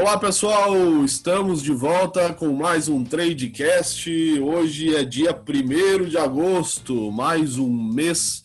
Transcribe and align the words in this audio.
Olá 0.00 0.16
pessoal, 0.16 1.04
estamos 1.04 1.60
de 1.60 1.72
volta 1.72 2.32
com 2.32 2.52
mais 2.52 2.88
um 2.88 3.02
Tradecast. 3.02 4.08
Hoje 4.40 4.94
é 4.94 5.02
dia 5.02 5.32
1 5.32 6.04
de 6.04 6.16
agosto, 6.16 7.10
mais 7.10 7.58
um 7.58 7.68
mês, 7.68 8.44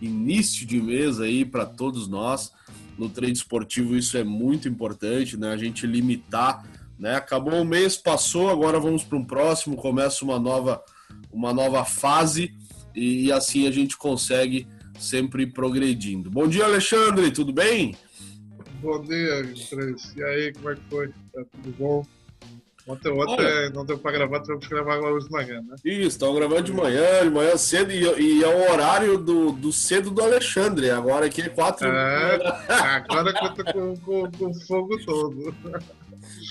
início 0.00 0.64
de 0.64 0.80
mês 0.80 1.18
aí 1.18 1.44
para 1.44 1.66
todos 1.66 2.06
nós. 2.06 2.52
No 2.96 3.08
trade 3.08 3.32
esportivo 3.32 3.96
isso 3.96 4.16
é 4.16 4.22
muito 4.22 4.68
importante, 4.68 5.36
né? 5.36 5.52
A 5.52 5.56
gente 5.56 5.88
limitar, 5.88 6.64
né? 6.96 7.16
Acabou 7.16 7.60
o 7.60 7.64
mês, 7.64 7.96
passou, 7.96 8.48
agora 8.48 8.78
vamos 8.78 9.02
para 9.02 9.18
um 9.18 9.24
próximo, 9.24 9.74
começa 9.74 10.24
uma 10.24 10.38
nova, 10.38 10.80
uma 11.32 11.52
nova 11.52 11.84
fase 11.84 12.54
e, 12.94 13.32
assim 13.32 13.66
a 13.66 13.72
gente 13.72 13.96
consegue 13.96 14.68
sempre 15.00 15.48
progredindo. 15.48 16.30
Bom 16.30 16.46
dia, 16.46 16.64
Alexandre, 16.64 17.32
tudo 17.32 17.52
bem? 17.52 17.96
Bom 18.82 19.00
dia, 19.00 19.44
Três. 19.70 20.12
E 20.16 20.24
aí, 20.24 20.52
como 20.54 20.70
é 20.70 20.74
que 20.74 20.82
foi? 20.90 21.08
Tá 21.08 21.42
tudo 21.52 21.76
bom? 21.78 22.04
Ontem, 22.84 23.12
ontem 23.12 23.70
não 23.72 23.84
deu 23.84 23.96
para 23.96 24.10
gravar, 24.10 24.40
tivemos 24.40 24.66
que 24.66 24.74
gravar 24.74 24.94
agora 24.94 25.14
hoje 25.14 25.26
de 25.26 25.32
manhã, 25.32 25.62
né? 25.62 25.76
Isso, 25.84 26.08
estão 26.08 26.34
gravando 26.34 26.62
de 26.62 26.72
manhã, 26.72 27.22
de 27.22 27.30
manhã 27.30 27.56
cedo, 27.56 27.92
e, 27.92 28.02
e, 28.02 28.42
é 28.42 28.48
o 28.48 28.72
horário 28.72 29.18
do, 29.18 29.52
do 29.52 29.72
cedo 29.72 30.10
do 30.10 30.20
Alexandre. 30.20 30.90
Agora 30.90 31.26
aqui 31.26 31.42
é 31.42 31.48
quatro. 31.48 31.86
É, 31.86 32.40
agora 32.68 33.32
conta 33.32 33.72
com, 33.72 33.96
com, 33.98 34.32
com 34.32 34.46
o 34.50 34.54
fogo 34.66 34.98
todo. 35.04 35.54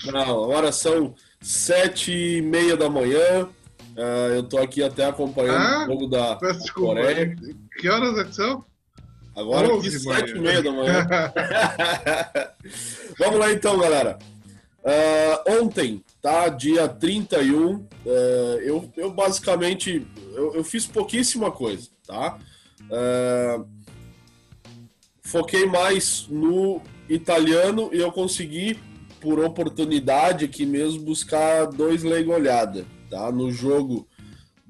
Não, 0.06 0.44
agora 0.44 0.72
são 0.72 1.14
sete 1.38 2.12
e 2.12 2.40
meia 2.40 2.78
da 2.78 2.88
manhã. 2.88 3.46
Uh, 3.94 4.32
eu 4.36 4.42
tô 4.42 4.56
aqui 4.56 4.82
até 4.82 5.04
acompanhando 5.04 5.58
ah, 5.58 5.84
o 5.84 5.86
jogo 5.92 6.06
da 6.06 6.38
Coreia. 6.72 7.36
Que 7.78 7.90
horas 7.90 8.16
é 8.16 8.24
que 8.24 8.34
são? 8.34 8.64
Agora 9.34 9.74
aqui, 9.74 9.90
sete 9.90 10.32
e 10.32 10.38
meia 10.38 10.62
da 10.62 10.70
manhã. 10.70 11.06
Vamos 13.18 13.38
lá 13.38 13.52
então, 13.52 13.78
galera. 13.78 14.18
Uh, 14.84 15.62
ontem, 15.62 16.02
tá? 16.20 16.48
Dia 16.48 16.88
31, 16.88 17.74
uh, 17.74 17.86
é, 18.04 18.62
eu, 18.64 18.92
eu 18.96 19.12
basicamente 19.12 20.04
eu, 20.34 20.56
eu, 20.56 20.64
fiz 20.64 20.86
pouquíssima 20.86 21.52
coisa, 21.52 21.88
tá? 22.06 22.36
Uh, 22.90 23.64
foquei 25.22 25.66
mais 25.66 26.26
no 26.28 26.82
italiano 27.08 27.90
e 27.92 27.98
eu 27.98 28.10
consegui, 28.10 28.78
por 29.20 29.38
oportunidade 29.38 30.44
aqui 30.44 30.66
mesmo, 30.66 31.02
buscar 31.02 31.66
dois 31.66 32.02
legolhada, 32.02 32.84
tá? 33.08 33.30
No 33.30 33.52
jogo 33.52 34.08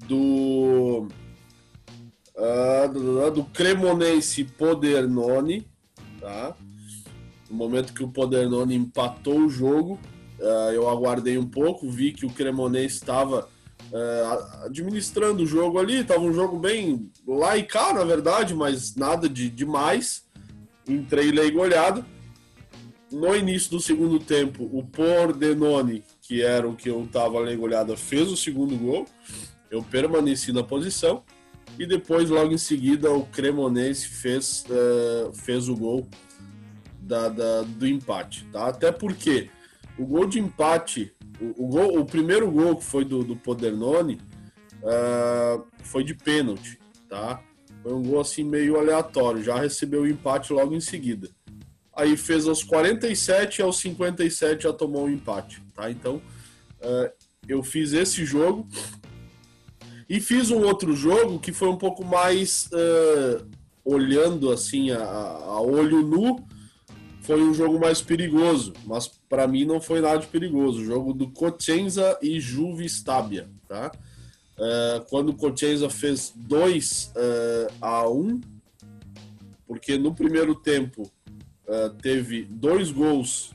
do 0.07 1.07
uh, 2.35 3.31
do, 3.31 3.43
Cremonense 3.45 4.43
Podernone, 4.43 5.67
tá? 6.19 6.55
No 7.49 7.55
momento 7.55 7.93
que 7.93 8.03
o 8.03 8.07
Podernone 8.07 8.75
empatou 8.75 9.39
o 9.39 9.49
jogo, 9.49 9.99
uh, 10.39 10.71
eu 10.71 10.89
aguardei 10.89 11.37
um 11.37 11.47
pouco, 11.47 11.89
vi 11.89 12.11
que 12.11 12.25
o 12.25 12.29
Cremonense 12.29 12.95
estava 12.95 13.47
uh, 13.91 14.65
administrando 14.65 15.43
o 15.43 15.47
jogo 15.47 15.79
ali, 15.79 15.99
estava 15.99 16.21
um 16.21 16.33
jogo 16.33 16.57
bem 16.57 17.11
lá 17.27 17.57
e 17.57 17.63
cá, 17.63 17.93
na 17.93 18.03
verdade, 18.03 18.53
mas 18.53 18.95
nada 18.95 19.29
de 19.29 19.49
demais. 19.49 20.23
Entrei 20.87 21.31
leigo 21.31 21.59
olhado. 21.59 22.03
No 23.09 23.35
início 23.35 23.69
do 23.69 23.79
segundo 23.79 24.19
tempo, 24.19 24.67
o 24.73 24.83
Pordenone, 24.83 26.03
que 26.19 26.41
era 26.41 26.67
o 26.67 26.75
que 26.75 26.89
eu 26.89 27.03
estava 27.03 27.39
leigo 27.39 27.63
olhada, 27.63 27.95
fez 27.95 28.27
o 28.29 28.35
segundo 28.35 28.75
gol. 28.75 29.05
Eu 29.69 29.83
permaneci 29.83 30.51
na 30.51 30.63
posição 30.63 31.23
e 31.77 31.85
depois, 31.85 32.29
logo 32.29 32.53
em 32.53 32.57
seguida, 32.57 33.11
o 33.11 33.25
Cremonense 33.25 34.07
fez, 34.07 34.65
uh, 34.69 35.33
fez 35.33 35.67
o 35.67 35.75
gol 35.75 36.07
da, 36.99 37.29
da, 37.29 37.61
do 37.63 37.87
empate. 37.87 38.45
Tá? 38.51 38.67
Até 38.67 38.91
porque 38.91 39.49
o 39.97 40.05
gol 40.05 40.27
de 40.27 40.39
empate, 40.39 41.13
o, 41.41 41.65
o, 41.65 41.67
gol, 41.67 41.99
o 41.99 42.05
primeiro 42.05 42.49
gol 42.51 42.75
que 42.75 42.83
foi 42.83 43.03
do, 43.03 43.23
do 43.23 43.35
Podernone 43.35 44.19
uh, 44.83 45.65
foi 45.83 46.03
de 46.03 46.13
pênalti. 46.13 46.79
Tá? 47.09 47.41
Foi 47.81 47.93
um 47.93 48.03
gol 48.03 48.21
assim 48.21 48.43
meio 48.43 48.77
aleatório, 48.77 49.43
já 49.43 49.59
recebeu 49.59 50.01
o 50.03 50.07
empate 50.07 50.53
logo 50.53 50.75
em 50.75 50.81
seguida. 50.81 51.29
Aí 51.95 52.15
fez 52.17 52.47
aos 52.47 52.63
47 52.63 53.59
e 53.59 53.61
aos 53.61 53.77
57 53.79 54.63
já 54.63 54.73
tomou 54.73 55.05
o 55.05 55.09
empate. 55.09 55.61
Tá? 55.73 55.89
Então, 55.89 56.21
uh, 56.81 57.11
eu 57.47 57.63
fiz 57.63 57.93
esse 57.93 58.23
jogo 58.25 58.67
e 60.09 60.19
fiz 60.19 60.51
um 60.51 60.63
outro 60.63 60.95
jogo 60.95 61.39
que 61.39 61.51
foi 61.51 61.69
um 61.69 61.77
pouco 61.77 62.03
mais 62.03 62.69
uh, 62.73 63.45
olhando 63.83 64.51
assim 64.51 64.91
a, 64.91 65.03
a, 65.03 65.61
olho 65.61 66.01
nu. 66.01 66.45
Foi 67.21 67.41
um 67.41 67.53
jogo 67.53 67.79
mais 67.79 68.01
perigoso, 68.01 68.73
mas 68.85 69.07
para 69.29 69.47
mim 69.47 69.63
não 69.63 69.79
foi 69.79 70.01
nada 70.01 70.19
de 70.19 70.27
perigoso. 70.27 70.81
O 70.81 70.85
jogo 70.85 71.13
do 71.13 71.29
Cocenza 71.29 72.17
e 72.21 72.39
Juve 72.39 72.85
Stabia, 72.85 73.49
tá? 73.67 73.91
Uh, 74.57 75.05
quando 75.09 75.29
o 75.29 75.33
Cocenza 75.33 75.89
fez 75.89 76.33
2 76.35 77.13
uh, 77.15 77.73
a 77.81 78.09
1, 78.09 78.13
um, 78.13 78.41
porque 79.65 79.97
no 79.97 80.13
primeiro 80.13 80.53
tempo 80.53 81.09
teve 82.01 82.43
dois 82.43 82.91
gols 82.91 83.51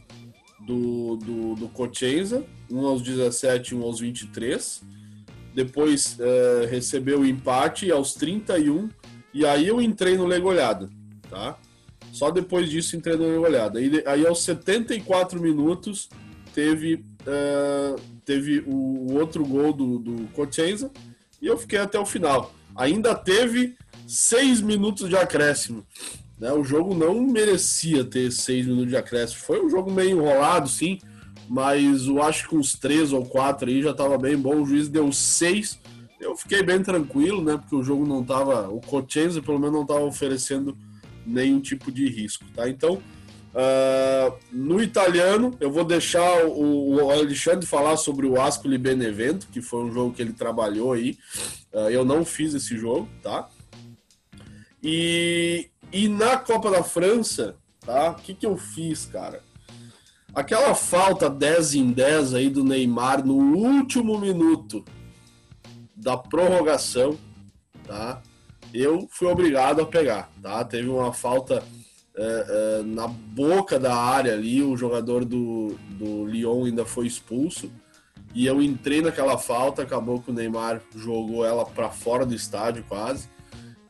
do, 0.67 1.17
do, 1.19 1.55
do 1.55 1.71
um 2.71 2.87
aos 2.87 3.03
17 3.03 3.75
e 3.75 3.77
um 3.77 3.83
aos 3.83 4.01
23 4.01 4.83
depois 5.59 6.17
é, 6.21 6.67
recebeu 6.71 7.23
o 7.23 7.27
empate 7.27 7.91
aos 7.91 8.15
31, 8.15 8.89
e 9.35 9.45
aí 9.45 9.67
eu 9.67 9.83
entrei 9.83 10.17
no 10.17 10.25
legolhada, 10.25 10.89
tá? 11.29 11.59
Só 12.13 12.31
depois 12.31 12.71
disso 12.71 12.95
entrei 12.95 13.17
no 13.17 13.29
legolhada. 13.29 13.81
E 13.81 14.01
aí 14.07 14.25
aos 14.25 14.45
74 14.45 15.41
minutos 15.41 16.09
teve, 16.55 17.05
é, 17.27 17.97
teve 18.25 18.63
o, 18.69 19.15
outro 19.15 19.45
gol 19.45 19.73
do, 19.73 19.99
do 19.99 20.29
e 21.43 21.47
eu 21.49 21.59
fiquei 21.59 21.81
até 21.81 21.99
o 21.99 22.07
final. 22.07 22.55
Ainda 22.77 23.13
teve 23.17 23.77
seis 24.07 24.61
minutos 24.61 25.09
de 25.09 25.17
acréscimo. 25.17 25.85
Né? 26.39 26.53
O 26.53 26.63
jogo 26.63 26.95
não 26.95 27.21
merecia 27.21 28.05
ter 28.05 28.31
seis 28.31 28.65
minutos 28.65 28.91
de 28.91 28.97
acréscimo. 28.97 29.41
Foi 29.41 29.61
um 29.61 29.69
jogo 29.69 29.91
meio 29.91 30.19
enrolado, 30.19 30.69
sim 30.69 31.01
mas 31.49 32.07
eu 32.07 32.23
acho 32.23 32.49
que 32.49 32.57
uns 32.57 32.75
três 32.75 33.13
ou 33.13 33.25
quatro 33.25 33.69
aí 33.69 33.83
já 33.83 33.91
estava 33.91 34.19
bem 34.19 34.37
bom. 34.37 34.61
O 34.61 34.67
juiz 34.67 34.89
deu 34.89 35.11
seis. 35.13 35.81
Eu 36.21 36.37
fiquei 36.37 36.63
bem 36.63 36.83
tranquilo, 36.83 37.43
né? 37.43 37.57
Porque 37.57 37.75
o 37.75 37.83
jogo 37.83 38.07
não 38.07 38.21
estava. 38.21 38.69
O 38.69 38.81
Cochese, 38.81 39.41
pelo 39.41 39.59
menos, 39.59 39.75
não 39.75 39.83
estava 39.83 40.05
oferecendo 40.05 40.77
nenhum 41.25 41.61
tipo 41.61 41.91
de 41.91 42.09
risco, 42.09 42.45
tá? 42.55 42.69
Então, 42.69 42.95
uh, 42.95 44.39
no 44.51 44.83
italiano, 44.83 45.57
eu 45.61 45.71
vou 45.71 45.85
deixar 45.85 46.45
o, 46.47 46.97
o, 46.97 47.11
Alexandre 47.11 47.67
falar 47.67 47.97
sobre 47.97 48.27
o 48.27 48.41
Ascoli 48.41 48.79
Benevento, 48.79 49.49
que 49.49 49.61
foi 49.61 49.85
um 49.85 49.93
jogo 49.93 50.15
que 50.15 50.23
ele 50.23 50.33
trabalhou 50.33 50.93
aí. 50.93 51.19
Uh, 51.73 51.91
eu 51.91 52.05
não 52.05 52.25
fiz 52.25 52.55
esse 52.55 52.77
jogo, 52.77 53.09
tá? 53.23 53.49
E, 54.83 55.71
e 55.93 56.09
na 56.09 56.37
Copa 56.37 56.71
da 56.71 56.83
França, 56.83 57.57
tá? 57.81 58.11
O 58.11 58.15
que, 58.17 58.35
que 58.35 58.47
eu 58.47 58.57
fiz, 58.57 59.07
cara? 59.07 59.43
Aquela 60.39 60.73
falta 60.73 61.29
10 61.29 61.75
em 61.75 61.91
10 61.91 62.35
aí 62.35 62.49
do 62.49 62.63
Neymar 62.63 63.27
no 63.27 63.35
último 63.35 64.17
minuto 64.21 64.85
da 65.97 66.17
prorrogação, 66.17 67.19
tá? 67.85 68.23
Eu 68.73 69.09
fui 69.11 69.27
obrigado 69.27 69.83
a 69.83 69.85
pegar, 69.85 70.31
tá? 70.41 70.65
Teve 70.65 70.89
uma 70.89 71.13
falta 71.13 71.65
é, 72.17 72.23
é, 72.79 72.83
na 72.85 73.09
boca 73.09 73.81
da 73.81 73.93
área 73.93 74.35
ali, 74.35 74.63
o 74.63 74.77
jogador 74.77 75.25
do, 75.25 75.77
do 75.91 76.27
Lyon 76.27 76.67
ainda 76.67 76.87
foi 76.87 77.09
expulso. 77.09 77.69
E 78.33 78.47
eu 78.47 78.63
entrei 78.63 79.03
naquela 79.03 79.37
falta, 79.39 79.83
acabou 79.83 80.21
que 80.21 80.31
o 80.31 80.35
Neymar 80.35 80.81
jogou 80.95 81.45
ela 81.45 81.67
para 81.67 81.91
fora 81.91 82.25
do 82.25 82.33
estádio 82.33 82.85
quase 82.89 83.29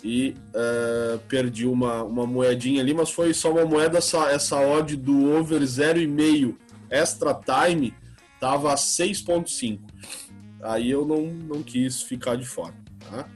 e 0.03 0.35
uh, 0.55 1.19
perdi 1.29 1.67
uma, 1.67 2.03
uma 2.05 2.27
moedinha 2.27 2.81
ali, 2.81 2.95
mas 2.95 3.11
foi 3.11 3.35
só 3.35 3.51
uma 3.51 3.65
moeda, 3.65 3.99
essa, 3.99 4.31
essa 4.31 4.61
odd 4.61 4.97
do 4.97 5.33
over 5.33 5.61
0,5 5.61 6.57
extra 6.91 7.35
time 7.35 7.95
tava 8.41 8.73
a 8.73 8.77
6,5. 8.77 9.81
Aí 10.63 10.91
eu 10.91 11.05
não, 11.05 11.27
não 11.27 11.63
quis 11.63 12.03
ficar 12.03 12.37
de 12.37 12.47
fora. 12.47 12.75
Tá? 13.11 13.29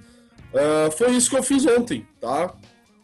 Uh, 0.52 0.90
foi 0.92 1.12
isso 1.12 1.30
que 1.30 1.36
eu 1.36 1.42
fiz 1.42 1.66
ontem, 1.66 2.06
tá? 2.20 2.54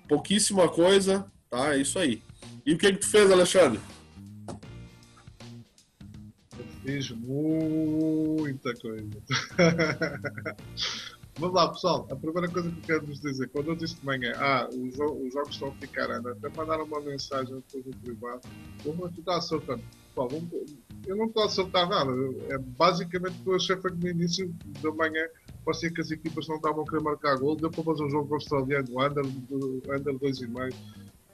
Pouquíssima 0.08 0.68
coisa, 0.68 1.26
tá? 1.50 1.74
É 1.74 1.78
isso 1.78 1.98
aí. 1.98 2.22
E 2.64 2.74
o 2.74 2.78
que, 2.78 2.92
que 2.92 2.98
tu 2.98 3.08
fez, 3.08 3.30
Alexandre? 3.30 3.80
Eu 6.58 6.64
fiz 6.84 7.10
muita 7.10 8.74
coisa. 8.74 9.22
Vamos 11.38 11.54
lá, 11.54 11.68
pessoal. 11.68 12.04
A 12.10 12.16
primeira 12.16 12.48
coisa 12.48 12.68
que 12.68 12.78
eu 12.78 12.82
quero 12.82 13.06
vos 13.06 13.20
dizer, 13.20 13.48
quando 13.50 13.68
eu 13.68 13.76
disse 13.76 13.94
de 13.94 14.04
manhã, 14.04 14.32
ah, 14.38 14.68
os, 14.72 14.96
jo 14.96 15.04
os 15.24 15.32
jogos 15.32 15.50
estão 15.54 15.68
a 15.68 15.72
ficar 15.72 16.10
ainda, 16.10 16.32
até 16.32 16.48
mandaram 16.56 16.84
uma 16.84 17.00
mensagem 17.00 17.54
depois 17.54 17.86
no 17.86 17.94
privado, 18.02 18.40
como 18.82 19.08
tu 19.08 19.20
está 19.20 19.36
a 19.36 19.40
soltar? 19.40 19.78
eu 21.06 21.16
não 21.16 21.26
estou 21.26 21.44
a 21.44 21.48
soltar 21.48 21.88
nada. 21.88 22.10
É 22.48 22.58
basicamente 22.58 23.38
o 23.38 23.44
que 23.44 23.50
eu 23.50 23.54
achei 23.54 23.76
foi 23.76 23.92
que 23.92 23.98
no 23.98 24.08
início 24.08 24.52
da 24.82 24.90
manhã 24.90 25.28
parecia 25.64 25.92
que 25.92 26.00
as 26.00 26.10
equipas 26.10 26.48
não 26.48 26.56
estavam 26.56 26.82
a 26.82 26.84
querer 26.84 27.02
marcar 27.02 27.38
gol, 27.38 27.54
deu 27.54 27.70
para 27.70 27.84
fazer 27.84 28.04
um 28.04 28.10
jogo 28.10 28.34
australiano, 28.34 28.88
under, 29.00 29.24
under 29.24 30.14
2,5, 30.18 30.74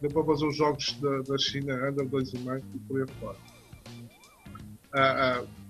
deu 0.02 0.10
para 0.10 0.24
fazer 0.24 0.46
os 0.46 0.56
jogos 0.56 0.92
da, 1.00 1.22
da 1.22 1.38
China, 1.38 1.74
under 1.88 2.06
2,5 2.06 2.62
e 2.74 2.78
por 2.80 3.00
aí 3.00 3.06
fora. 3.18 3.38
Uh, 4.92 5.44
uh, 5.44 5.63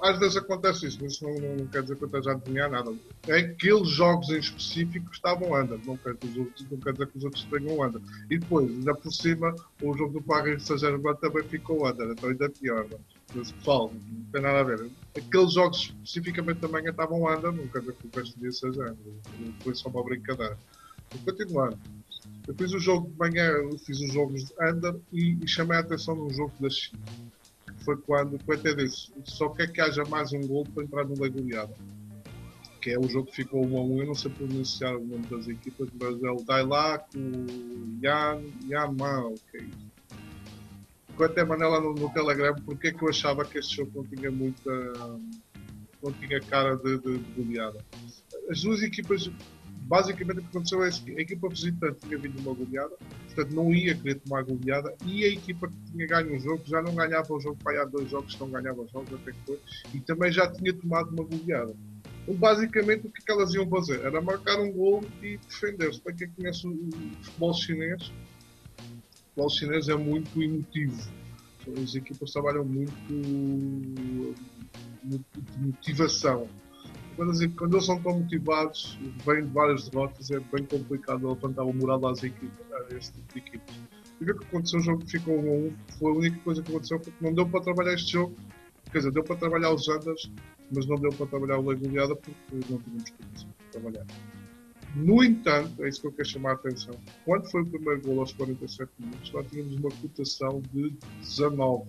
às 0.00 0.18
vezes 0.18 0.36
acontece 0.36 0.86
isso, 0.86 0.98
mas 1.00 1.12
isso 1.12 1.24
não, 1.24 1.34
não, 1.34 1.66
quer 1.66 1.82
dizer 1.82 1.96
que 1.96 2.04
eu 2.04 2.06
esteja 2.06 2.30
a 2.30 2.32
adivinhar 2.34 2.70
nada. 2.70 2.94
É 3.26 3.38
aqueles 3.38 3.88
jogos 3.88 4.28
em 4.28 4.38
específico 4.38 5.10
estavam 5.10 5.54
under, 5.54 5.78
não 5.86 5.96
quer, 5.96 6.14
dizer, 6.14 6.40
outros, 6.40 6.70
não 6.70 6.78
quer 6.78 6.92
dizer 6.92 7.06
que 7.08 7.18
os 7.18 7.24
outros 7.24 7.44
tenham 7.44 7.82
under. 7.82 8.00
E 8.30 8.38
depois, 8.38 8.68
ainda 8.70 8.94
por 8.94 9.10
cima, 9.10 9.54
o 9.82 9.96
jogo 9.96 10.12
do 10.12 10.22
Paris 10.22 10.64
Saint-Germain 10.64 11.16
também 11.16 11.42
ficou 11.44 11.88
under, 11.88 12.10
então 12.10 12.28
ainda 12.28 12.50
pior. 12.50 12.86
Mas 13.34 13.52
pessoal, 13.52 13.92
não 13.92 14.24
tem 14.32 14.42
nada 14.42 14.60
a 14.60 14.64
ver. 14.64 14.90
Aqueles 15.16 15.52
jogos 15.54 15.94
especificamente 16.04 16.60
também 16.60 16.84
estavam 16.86 17.26
under, 17.26 17.52
não 17.52 17.66
quer 17.68 17.80
dizer 17.80 17.94
que 17.94 18.06
o 18.06 18.10
resto 18.20 18.38
dia 18.38 18.52
seja 18.52 18.82
under. 18.82 19.14
Foi 19.60 19.74
só 19.74 19.88
uma 19.88 20.04
brincadeira. 20.04 20.58
Continuando. 21.24 21.78
Eu 22.46 22.54
fiz 22.54 22.72
o 22.72 22.78
jogo 22.78 23.10
de 23.10 23.18
manhã, 23.18 23.54
fiz 23.84 23.98
os 24.00 24.12
jogos 24.12 24.44
de 24.44 24.54
under 24.60 24.94
e, 25.12 25.38
e 25.42 25.48
chamei 25.48 25.78
a 25.78 25.80
atenção 25.80 26.14
no 26.14 26.30
jogo 26.30 26.52
da 26.60 26.68
China 26.68 27.02
foi 27.86 27.96
quando 27.98 28.34
o 28.34 28.52
até 28.52 28.74
disse 28.74 29.12
só 29.24 29.48
quer 29.48 29.70
que 29.70 29.80
haja 29.80 30.02
mais 30.06 30.32
um 30.32 30.40
gol 30.40 30.66
para 30.74 30.82
entrar 30.82 31.04
no 31.04 31.14
Goleada. 31.14 31.72
Que 32.82 32.90
é 32.90 32.98
o 32.98 33.08
jogo 33.08 33.28
que 33.28 33.36
ficou 33.36 33.64
1 33.64 33.78
a 33.78 33.82
1. 33.82 34.00
Eu 34.00 34.06
não 34.06 34.14
sei 34.14 34.30
pronunciar 34.32 34.96
o 34.96 35.06
nome 35.06 35.24
das 35.26 35.46
equipas, 35.46 35.88
mas 36.00 36.22
é 36.22 36.30
o 36.30 36.42
Dailac, 36.42 37.16
o 37.16 38.04
Yan, 38.04 38.42
ok. 39.26 39.70
Quanto 41.16 41.38
é 41.38 41.44
Manela 41.44 41.80
no, 41.80 41.94
no 41.94 42.12
Telegram, 42.12 42.54
porque 42.64 42.88
é 42.88 42.92
que 42.92 43.02
eu 43.02 43.08
achava 43.08 43.44
que 43.44 43.58
este 43.58 43.76
jogo 43.76 43.92
não 43.94 44.04
tinha 44.04 44.30
muita. 44.30 44.70
não 46.02 46.12
tinha 46.20 46.40
cara 46.40 46.76
de, 46.76 46.98
de, 46.98 47.18
de 47.18 47.42
goleada. 47.42 47.84
As 48.50 48.62
duas 48.62 48.82
equipas 48.82 49.30
basicamente 49.86 50.38
o 50.38 50.42
que 50.42 50.48
aconteceu 50.48 50.84
é 50.84 50.90
que 50.90 51.12
a 51.12 51.20
equipa 51.20 51.48
visitante 51.48 52.00
tinha 52.00 52.18
vindo 52.18 52.38
uma 52.40 52.54
goleada, 52.54 52.94
portanto 53.26 53.54
não 53.54 53.72
ia 53.72 53.94
querer 53.94 54.16
tomar 54.16 54.42
goleada, 54.42 54.94
e 55.04 55.24
a 55.24 55.28
equipa 55.28 55.68
que 55.68 55.92
tinha 55.92 56.06
ganho 56.06 56.36
o 56.36 56.40
jogo 56.40 56.62
já 56.66 56.82
não 56.82 56.94
ganhava 56.94 57.32
o 57.32 57.40
jogo 57.40 57.56
para 57.62 57.82
há 57.82 57.84
dois 57.84 58.10
jogos 58.10 58.38
não 58.38 58.50
ganhava 58.50 58.82
os 58.82 58.90
jogos, 58.90 59.12
até 59.14 59.32
que 59.32 59.38
foi, 59.46 59.60
e 59.94 60.00
também 60.00 60.32
já 60.32 60.50
tinha 60.50 60.72
tomado 60.74 61.10
uma 61.10 61.24
goleada. 61.24 61.74
Então, 62.22 62.34
basicamente, 62.34 63.06
o 63.06 63.10
que, 63.10 63.22
é 63.22 63.24
que 63.24 63.32
elas 63.32 63.54
iam 63.54 63.68
fazer? 63.68 64.00
Era 64.00 64.20
marcar 64.20 64.58
um 64.58 64.72
gol 64.72 65.04
e 65.22 65.36
defender-se. 65.36 66.00
Para 66.00 66.12
quem 66.12 66.28
conhece 66.30 66.66
o 66.66 66.74
futebol 67.22 67.54
chinês, 67.54 68.02
o 68.02 69.16
futebol 69.28 69.50
chinês 69.50 69.88
é 69.88 69.94
muito 69.94 70.42
emotivo. 70.42 71.00
As 71.80 71.94
equipas 71.94 72.32
trabalham 72.32 72.64
muito 72.64 72.92
de 75.04 75.58
motivação 75.58 76.48
quando, 77.16 77.56
quando 77.56 77.74
eles 77.74 77.86
são 77.86 78.00
tão 78.02 78.20
motivados, 78.20 78.98
vêm 79.24 79.42
de 79.42 79.52
várias 79.52 79.88
derrotas, 79.88 80.30
é 80.30 80.38
bem 80.38 80.64
complicado 80.64 81.28
levantar 81.28 81.64
o 81.64 81.72
moral 81.72 82.06
às 82.06 82.22
equipas, 82.22 82.66
a 82.72 82.84
tipo 83.32 83.40
de. 83.50 83.60
E 84.20 84.30
o 84.30 84.38
que 84.38 84.44
aconteceu? 84.44 84.78
O 84.80 84.82
jogo 84.82 85.06
ficou 85.06 85.34
1 85.34 85.38
a 85.38 85.52
1. 85.52 85.74
Foi 85.98 86.12
a 86.12 86.14
única 86.14 86.38
coisa 86.40 86.62
que 86.62 86.70
aconteceu 86.70 87.00
porque 87.00 87.24
não 87.24 87.34
deu 87.34 87.46
para 87.48 87.60
trabalhar 87.60 87.94
este 87.94 88.12
jogo. 88.12 88.34
Quer 88.90 88.98
dizer, 88.98 89.12
deu 89.12 89.24
para 89.24 89.36
trabalhar 89.36 89.72
os 89.72 89.88
Anders, 89.88 90.30
mas 90.74 90.86
não 90.86 90.96
deu 90.96 91.10
para 91.10 91.26
trabalhar 91.26 91.58
o 91.58 91.68
Lei 91.68 91.76
Goleada 91.76 92.16
porque 92.16 92.38
não 92.52 92.78
tínhamos 92.78 93.10
condições 93.10 93.54
para 93.58 93.80
trabalhar. 93.80 94.06
No 94.94 95.22
entanto, 95.22 95.84
é 95.84 95.88
isso 95.88 96.00
que 96.00 96.06
eu 96.06 96.12
quero 96.12 96.28
chamar 96.28 96.50
a 96.52 96.54
atenção. 96.54 96.94
Quando 97.24 97.50
foi 97.50 97.62
o 97.62 97.66
primeiro 97.66 98.00
gol 98.00 98.20
aos 98.20 98.32
47 98.32 98.90
minutos, 98.98 99.30
nós 99.32 99.46
tínhamos 99.50 99.74
uma 99.76 99.90
cotação 99.90 100.62
de 100.72 100.90
19 101.20 101.84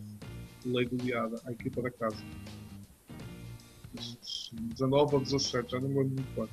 Lei 0.66 0.86
Goleada 0.86 1.40
à 1.46 1.52
equipa 1.52 1.82
da 1.82 1.92
casa. 1.92 2.18
19 4.56 5.16
ou 5.16 5.22
17, 5.22 5.72
já 5.72 5.80
não 5.80 5.90
me 5.90 6.04
lembro 6.04 6.24
muito. 6.36 6.50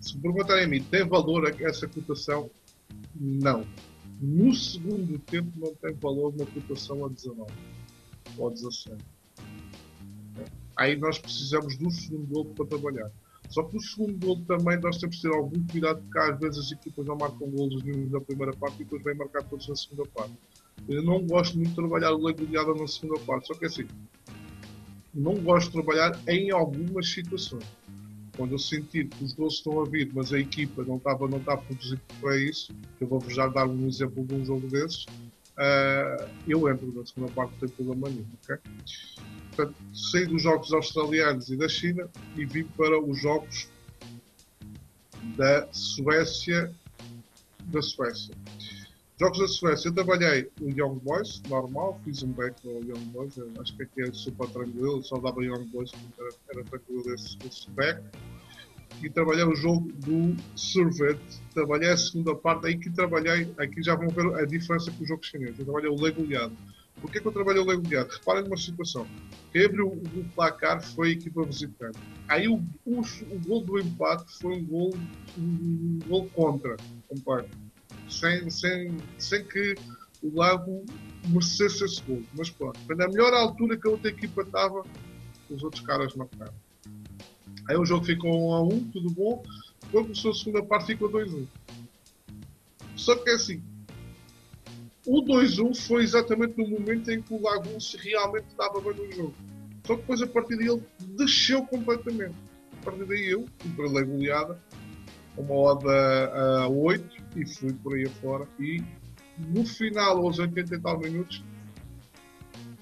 Se 0.00 0.18
perguntarem 0.18 0.64
a 0.64 0.68
mim, 0.68 0.82
tem 0.82 1.08
valor 1.08 1.48
essa 1.60 1.88
cotação? 1.88 2.50
Não. 3.14 3.66
No 4.20 4.54
segundo 4.54 5.18
tempo 5.18 5.50
não 5.56 5.74
tem 5.74 5.94
valor 5.94 6.34
uma 6.34 6.46
cotação 6.46 7.04
a 7.04 7.08
19 7.08 7.50
ou 8.36 8.48
a 8.48 8.50
17. 8.50 8.96
Aí 10.76 10.96
nós 10.96 11.18
precisamos 11.18 11.76
do 11.78 11.90
segundo 11.90 12.26
gol 12.26 12.44
para 12.46 12.66
trabalhar. 12.66 13.10
Só 13.48 13.62
que 13.62 13.74
no 13.74 13.80
segundo 13.80 14.26
gol 14.26 14.40
também 14.46 14.78
nós 14.80 14.98
temos 14.98 15.16
que 15.16 15.22
ter 15.22 15.34
algum 15.34 15.66
cuidado 15.66 16.02
porque 16.02 16.18
às 16.18 16.38
vezes 16.38 16.58
as 16.66 16.72
equipas 16.72 17.06
não 17.06 17.16
marcam 17.16 17.48
golos 17.50 17.82
na 18.10 18.20
primeira 18.20 18.52
parte 18.54 18.76
e 18.76 18.84
depois 18.84 19.02
vêm 19.02 19.14
marcar 19.16 19.42
todos 19.44 19.68
na 19.68 19.76
segunda 19.76 20.08
parte. 20.10 20.34
Eu 20.88 21.02
não 21.02 21.24
gosto 21.26 21.56
muito 21.56 21.70
de 21.70 21.74
trabalhar 21.76 22.12
o 22.12 22.24
lei 22.24 22.34
goleada 22.34 22.74
na 22.74 22.86
segunda 22.86 23.20
parte, 23.20 23.46
só 23.46 23.54
que 23.54 23.64
é 23.64 23.68
assim, 23.68 23.86
não 25.14 25.34
gosto 25.36 25.66
de 25.66 25.72
trabalhar 25.72 26.18
em 26.28 26.50
algumas 26.50 27.08
situações. 27.08 27.64
Quando 28.36 28.52
eu 28.52 28.58
sentir 28.58 29.08
que 29.08 29.22
os 29.22 29.32
gols 29.32 29.54
estão 29.54 29.80
a 29.80 29.84
vir, 29.84 30.10
mas 30.12 30.32
a 30.32 30.38
equipa 30.38 30.82
não 30.84 30.96
estava 30.96 31.28
não 31.28 31.38
está 31.38 31.54
a 31.54 31.56
produzir 31.56 32.00
para 32.20 32.36
isso, 32.36 32.74
eu 33.00 33.06
vou-vos 33.06 33.32
já 33.32 33.46
dar 33.46 33.68
um 33.68 33.86
exemplo 33.86 34.24
de 34.24 34.34
um 34.34 34.44
jogo 34.44 34.66
desses, 34.68 35.04
uh, 35.04 36.28
eu 36.48 36.68
entro 36.68 36.92
na 36.92 37.06
segunda 37.06 37.32
parte, 37.32 37.52
não 37.52 37.58
tem 37.60 37.68
problema 37.68 38.08
nenhum. 38.08 38.26
Okay? 38.42 38.56
Portanto, 39.54 39.76
saí 39.94 40.26
dos 40.26 40.42
jogos 40.42 40.72
australianos 40.72 41.48
e 41.48 41.56
da 41.56 41.68
China 41.68 42.08
e 42.36 42.44
vim 42.44 42.64
para 42.64 43.00
os 43.00 43.20
jogos 43.20 43.68
da 45.36 45.68
Suécia. 45.72 46.74
Da 47.66 47.80
Suécia. 47.80 48.34
Jogos 49.16 49.38
da 49.38 49.46
Suécia, 49.46 49.88
eu 49.88 49.94
trabalhei 49.94 50.50
o 50.60 50.68
Young 50.68 50.98
Boys, 50.98 51.40
normal, 51.48 52.00
fiz 52.04 52.24
um 52.24 52.32
back 52.32 52.56
no 52.66 52.80
Young 52.80 53.04
Boys, 53.12 53.38
acho 53.60 53.76
que 53.76 53.84
aqui 53.84 54.02
é 54.02 54.12
super 54.12 54.48
tranquilo, 54.48 55.04
só 55.04 55.16
dava 55.18 55.40
Young 55.44 55.66
Boys 55.66 55.92
era, 56.18 56.28
era 56.52 56.64
tranquilo 56.64 57.14
esse, 57.14 57.38
esse 57.46 57.70
back. 57.70 58.02
E 59.00 59.08
trabalhei 59.08 59.44
o 59.44 59.54
jogo 59.54 59.92
do 60.04 60.34
Servet, 60.56 61.20
trabalhei 61.52 61.90
a 61.90 61.96
segunda 61.96 62.34
parte, 62.34 62.66
aí 62.66 62.76
que 62.76 62.90
trabalhei, 62.90 63.48
aqui 63.56 63.84
já 63.84 63.94
vão 63.94 64.08
ver 64.08 64.34
a 64.34 64.44
diferença 64.44 64.90
com 64.90 65.04
o 65.04 65.06
jogo 65.06 65.24
chinês, 65.24 65.56
eu 65.60 65.64
trabalhei 65.64 65.90
o 65.90 65.94
legulhado. 65.94 66.56
Porquê 67.00 67.20
que 67.20 67.28
eu 67.28 67.32
trabalhei 67.32 67.62
o 67.62 67.66
legulhado? 67.66 68.10
Reparem 68.10 68.42
numa 68.42 68.56
situação, 68.56 69.06
quem 69.52 69.64
abriu 69.64 69.92
o 69.92 70.24
placar 70.34 70.82
foi 70.82 71.10
a 71.10 71.12
equipa 71.12 71.44
visitante. 71.44 71.98
Aí 72.26 72.48
o, 72.48 72.56
o, 72.84 73.00
o 73.00 73.38
gol 73.46 73.60
do 73.62 73.78
empate 73.78 74.24
foi 74.40 74.56
um 74.56 74.64
gol, 74.64 74.92
um, 75.38 75.42
um 75.42 75.98
gol 76.08 76.28
contra, 76.34 76.76
compadre 77.08 77.48
sem, 78.08 78.48
sem, 78.50 78.96
sem 79.18 79.44
que 79.44 79.74
o 80.22 80.34
Lago 80.34 80.84
merecesse 81.28 81.84
esse 81.84 82.02
gol. 82.02 82.22
Mas 82.36 82.50
pronto, 82.50 82.78
foi 82.80 82.96
na 82.96 83.08
melhor 83.08 83.32
altura 83.34 83.76
que 83.76 83.86
a 83.86 83.90
outra 83.90 84.10
equipa 84.10 84.42
estava, 84.42 84.84
os 85.50 85.62
outros 85.62 85.84
caras 85.84 86.14
marcaram. 86.14 86.54
Aí 87.68 87.76
o 87.76 87.84
jogo 87.84 88.04
ficou 88.04 88.50
1 88.50 88.52
a 88.54 88.62
1, 88.62 88.90
tudo 88.90 89.10
bom. 89.10 89.42
Quando 89.90 90.04
começou 90.06 90.30
a 90.30 90.34
segunda 90.34 90.62
parte, 90.62 90.86
ficou 90.86 91.10
2 91.10 91.32
a 91.32 91.36
1. 91.36 91.46
Só 92.96 93.16
que 93.16 93.30
é 93.30 93.34
assim, 93.34 93.62
o 95.06 95.22
2-1 95.22 95.76
foi 95.86 96.02
exatamente 96.02 96.56
no 96.56 96.66
momento 96.66 97.10
em 97.10 97.20
que 97.20 97.34
o 97.34 97.42
Lagoon 97.42 97.78
realmente 97.98 98.46
estava 98.48 98.80
bem 98.80 98.94
no 98.94 99.12
jogo. 99.12 99.34
Só 99.86 99.94
que 99.94 100.00
depois 100.00 100.22
a 100.22 100.26
partir 100.26 100.56
daí 100.56 100.68
ele 100.68 100.82
desceu 101.16 101.62
completamente. 101.66 102.34
A 102.80 102.84
partir 102.84 103.04
daí 103.04 103.26
eu, 103.26 103.46
entrei 103.64 104.04
goleada, 104.04 104.58
uma 105.36 105.54
oda 105.54 106.62
a 106.62 106.68
8 106.68 107.16
e 107.36 107.46
fui 107.46 107.72
por 107.72 107.94
aí 107.94 108.06
afora. 108.06 108.46
E 108.58 108.82
no 109.38 109.64
final, 109.64 110.18
aos 110.18 110.38
80 110.38 110.74
e 110.74 110.80
tal 110.80 110.98
minutos, 110.98 111.42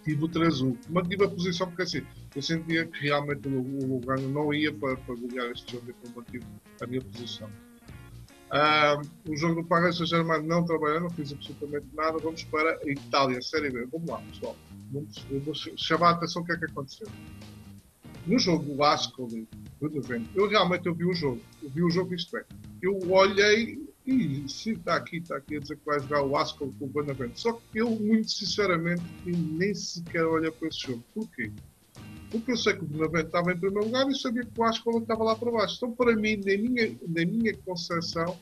tive 0.04 0.24
o 0.24 0.28
3-1. 0.28 0.76
Mantive 0.90 1.24
a 1.24 1.28
posição 1.28 1.66
porque 1.68 1.82
assim, 1.82 2.02
eu 2.34 2.42
sentia 2.42 2.86
que 2.86 3.00
realmente 3.00 3.48
o 3.48 3.86
Lugano 3.86 4.28
não 4.28 4.52
ia 4.52 4.72
para, 4.72 4.96
para 4.96 5.14
golear 5.14 5.50
este 5.50 5.72
jogo, 5.72 5.90
então 5.90 6.12
mantive 6.14 6.44
a 6.80 6.86
minha 6.86 7.02
posição. 7.02 7.48
o 9.28 9.36
jogo 9.36 9.62
do 9.62 9.68
Paris 9.68 9.96
Saint-Germain 9.96 10.42
não 10.42 10.64
trabalhei, 10.64 11.00
não 11.00 11.10
fiz 11.10 11.32
absolutamente 11.32 11.86
nada. 11.94 12.18
Vamos 12.18 12.44
para 12.44 12.78
a 12.84 12.90
Itália, 12.90 13.40
Série 13.40 13.70
B. 13.70 13.86
Vamos 13.90 14.08
lá, 14.08 14.18
pessoal. 14.18 14.56
Vamos, 14.90 15.24
vou 15.44 15.54
chamar 15.54 16.08
a 16.08 16.12
atenção 16.12 16.42
o 16.42 16.44
que 16.44 16.52
é 16.52 16.58
que 16.58 16.66
aconteceu. 16.66 17.08
No 18.26 18.38
jogo 18.38 18.64
do 18.64 18.82
Ascoli, 18.84 19.48
eu 20.34 20.48
realmente 20.48 20.86
eu 20.86 20.94
vi 20.94 21.04
o 21.04 21.14
jogo. 21.14 21.40
Eu 21.62 21.70
vi 21.70 21.82
o 21.82 21.90
jogo 21.90 22.14
isto 22.14 22.36
é. 22.36 22.44
Eu 22.80 22.98
olhei 23.10 23.78
e 24.06 24.44
sim, 24.48 24.72
está 24.72 24.96
aqui, 24.96 25.18
está 25.18 25.36
aqui 25.36 25.56
a 25.56 25.60
dizer 25.60 25.76
que 25.76 25.86
vai 25.86 26.00
jogar 26.00 26.22
o 26.22 26.36
Ascoli 26.36 26.72
com 26.78 26.86
o 26.86 26.88
Benavente. 26.88 27.40
Só 27.40 27.52
que 27.52 27.78
eu, 27.78 27.90
muito 27.90 28.30
sinceramente, 28.30 29.02
nem 29.24 29.74
sequer 29.74 30.24
olhei 30.24 30.50
para 30.50 30.68
esse 30.68 30.80
jogo. 30.80 31.02
Porquê? 31.14 31.52
Porque 32.30 32.52
eu 32.52 32.56
sei 32.56 32.74
que 32.74 32.84
o 32.84 32.86
Benavente 32.86 33.26
estava 33.26 33.52
em 33.52 33.58
primeiro 33.58 33.86
lugar 33.86 34.08
e 34.08 34.18
sabia 34.18 34.44
que 34.44 34.60
o 34.60 34.64
Ascoli 34.64 34.98
estava 34.98 35.22
lá 35.22 35.36
para 35.36 35.50
baixo. 35.50 35.76
Então, 35.76 35.92
para 35.92 36.16
mim, 36.16 36.36
na 36.36 36.56
minha, 36.56 36.96
na 37.06 37.24
minha 37.24 37.56
concepção, 37.58 38.36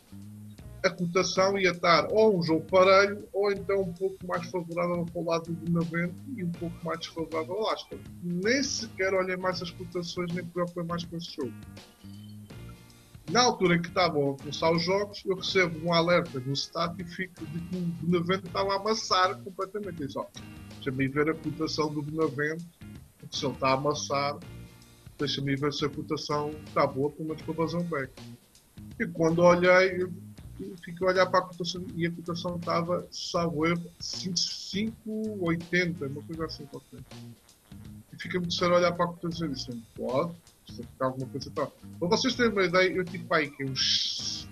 a 0.83 0.91
cotação 0.91 1.59
ia 1.59 1.73
estar 1.73 2.09
ou 2.11 2.39
um 2.39 2.43
jogo 2.43 2.65
parelho 2.71 3.29
ou 3.33 3.53
então 3.53 3.83
um 3.83 3.93
pouco 3.93 4.17
mais 4.27 4.47
favorável 4.51 5.05
para 5.05 5.21
o 5.21 5.25
lado 5.25 5.53
do 5.53 5.71
Benavente 5.71 6.15
e 6.37 6.45
um 6.45 6.51
pouco 6.53 6.75
mais 6.85 7.01
desfavorável 7.01 7.55
ao 7.55 7.71
Ascoli. 7.71 8.03
Nem 8.23 8.63
sequer 8.63 9.13
olhei 9.13 9.37
mais 9.37 9.61
as 9.61 9.71
cotações, 9.71 10.33
nem 10.33 10.45
preocupei 10.45 10.85
mais 10.85 11.05
com 11.05 11.17
esse 11.17 11.37
jogo. 11.37 11.53
Na 13.31 13.43
altura 13.43 13.77
em 13.77 13.83
que 13.83 13.89
estavam 13.89 14.33
a 14.33 14.37
começar 14.37 14.73
os 14.73 14.83
jogos, 14.83 15.23
eu 15.25 15.37
recebo 15.37 15.87
um 15.87 15.93
alerta 15.93 16.41
no 16.41 16.53
stat 16.53 17.01
e 17.01 17.05
fico 17.05 17.47
de 17.47 17.61
que 17.61 17.77
o 17.77 17.81
Benavente 18.07 18.47
estava 18.47 18.73
a 18.73 18.77
amassar 18.77 19.39
completamente. 19.43 20.05
Isso, 20.05 20.27
deixa-me 20.75 21.07
ver 21.09 21.31
a 21.31 21.35
cotação 21.35 21.93
do 21.93 22.03
Benavente, 22.03 22.67
porque 23.19 23.37
se 23.37 23.45
ele 23.45 23.55
está 23.55 23.69
a 23.69 23.75
amassar, 23.75 24.39
deixa-me 25.19 25.55
ver 25.55 25.73
se 25.73 25.85
a 25.85 25.89
cotação 25.89 26.51
está 26.67 26.87
boa, 26.87 27.11
pelo 27.11 27.29
menos 27.29 27.43
para 27.43 27.79
um 27.79 27.85
back. 27.85 28.13
E 28.99 29.07
quando 29.07 29.43
olhei, 29.43 30.09
fiquei 30.83 31.07
a 31.07 31.11
olhar 31.11 31.27
para 31.27 31.41
a 31.41 31.43
cotação 31.43 31.85
e 31.95 32.07
a 32.07 32.11
cotação 32.11 32.57
estava, 32.57 33.07
salvo 33.11 33.67
erro, 33.67 33.85
5,80, 34.01 36.11
uma 36.11 36.23
coisa 36.23 36.47
assim 36.47 36.65
qualquer. 36.67 37.01
fica-me 38.19 38.47
de 38.47 38.65
a 38.65 38.69
olhar 38.69 38.93
para 38.93 39.07
a 39.07 39.09
cotação 39.09 39.47
e 39.47 39.53
disse, 39.53 39.71
pode, 39.95 40.35
se 40.67 40.83
ficar 40.83 41.07
alguma 41.07 41.27
coisa 41.27 41.49
e 41.49 41.53
tal. 41.53 41.73
Para 41.99 42.09
vocês 42.09 42.35
terem 42.35 42.53
uma 42.53 42.65
ideia, 42.65 42.93
eu 42.93 43.05
tive 43.05 43.27
aí 43.31 43.51
que 43.51 43.65
uns 43.65 44.49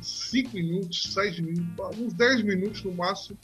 5 0.00 0.54
minutos, 0.54 1.12
6 1.14 1.40
minutos, 1.40 1.98
uns 1.98 2.14
10 2.14 2.42
minutos 2.42 2.84
no 2.84 2.92
máximo, 2.92 3.38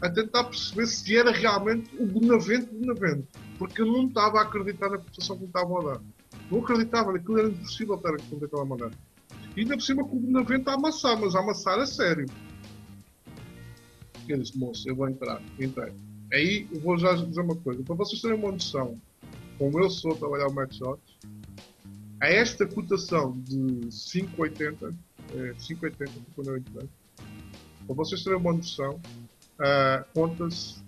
a 0.00 0.10
tentar 0.10 0.44
perceber 0.44 0.86
se 0.86 1.16
era 1.16 1.30
realmente 1.30 1.94
o 1.96 2.06
Benavente 2.06 2.74
Benavente. 2.74 3.28
Porque 3.58 3.82
eu 3.82 3.86
não 3.86 4.08
estava 4.08 4.40
a 4.40 4.42
acreditar 4.42 4.90
na 4.90 4.98
cotação 4.98 5.36
que 5.36 5.42
me 5.42 5.48
estavam 5.48 5.78
a 5.78 5.92
dar. 5.92 6.00
Não 6.50 6.60
acreditava, 6.60 7.16
aquilo 7.16 7.38
era 7.38 7.48
impossível 7.48 7.94
estar 7.94 8.14
a 8.14 8.18
daquela 8.40 8.64
maneira. 8.64 8.92
E 9.56 9.60
ainda 9.60 9.76
por 9.76 9.82
cima 9.82 10.04
com 10.04 10.16
o 10.16 10.20
Benavente 10.20 10.68
a 10.68 10.74
amassar, 10.74 11.18
mas 11.20 11.34
amassar 11.34 11.78
a 11.78 11.86
sério. 11.86 12.26
Disse, 14.26 14.56
moço, 14.56 14.88
eu 14.88 14.96
vou 14.96 15.08
entrar. 15.08 15.42
Entrei. 15.58 15.92
Aí 16.32 16.66
eu 16.72 16.80
vou 16.80 16.96
já 16.96 17.14
dizer 17.14 17.40
uma 17.40 17.56
coisa, 17.56 17.82
para 17.82 17.94
vocês 17.94 18.22
terem 18.22 18.38
uma 18.38 18.52
noção, 18.52 18.98
como 19.58 19.78
eu 19.78 19.90
sou 19.90 20.14
trabalhar 20.16 20.48
o 20.48 20.54
Match 20.54 20.78
Shots, 20.78 21.18
a 22.20 22.28
esta 22.28 22.66
cotação 22.66 23.38
de 23.40 23.88
5,80, 23.90 24.94
é, 25.34 25.52
5,80 25.54 26.08
quando 26.34 26.48
eu 26.48 26.56
entrei, 26.56 26.88
para 27.86 27.94
vocês 27.94 28.22
terem 28.22 28.38
uma 28.38 28.52
noção, 28.52 28.94
uh, 28.94 30.04
conta-se 30.14 30.82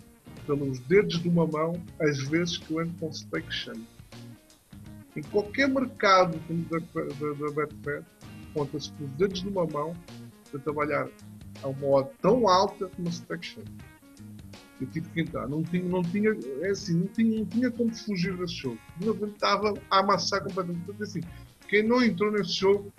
pelos 0.46 0.78
dedos 0.80 1.20
de 1.20 1.28
uma 1.28 1.46
mão 1.46 1.80
as 2.00 2.18
vezes 2.28 2.58
que 2.58 2.72
eu 2.72 2.82
entro 2.82 2.94
com 2.98 3.12
stake 3.12 3.52
cheio. 3.52 3.86
Em 5.16 5.22
qualquer 5.22 5.68
mercado 5.68 6.38
da, 6.70 6.78
da, 6.78 7.32
da 7.32 7.52
Betfair, 7.52 8.04
conta-se 8.54 8.92
pelos 8.92 9.12
dedos 9.16 9.42
de 9.42 9.48
uma 9.48 9.66
mão 9.66 9.92
a 10.54 10.58
trabalhar 10.58 11.08
a 11.62 11.68
uma 11.68 11.86
hora 11.86 12.10
tão 12.22 12.48
alta 12.48 12.88
como 12.88 13.08
a 13.08 13.42
cheio. 13.42 13.66
Eu 14.80 14.86
tive 14.88 15.08
que 15.10 15.20
entrar. 15.20 15.48
Não 15.48 15.62
tinha, 15.62 15.84
não 15.84 16.02
tinha, 16.02 16.30
é 16.62 16.70
assim, 16.70 16.94
não 16.94 17.06
tinha, 17.08 17.38
não 17.40 17.46
tinha 17.46 17.70
como 17.70 17.94
fugir 17.94 18.36
desse 18.36 18.54
jogo. 18.54 18.78
Eu 19.00 19.14
estava 19.26 19.74
a 19.90 19.98
amassar 20.00 20.42
completamente. 20.42 20.84
Portanto, 20.84 21.02
assim, 21.02 21.20
quem 21.68 21.82
não 21.82 22.02
entrou 22.02 22.32
nesse 22.32 22.52
jogo, 22.54 22.92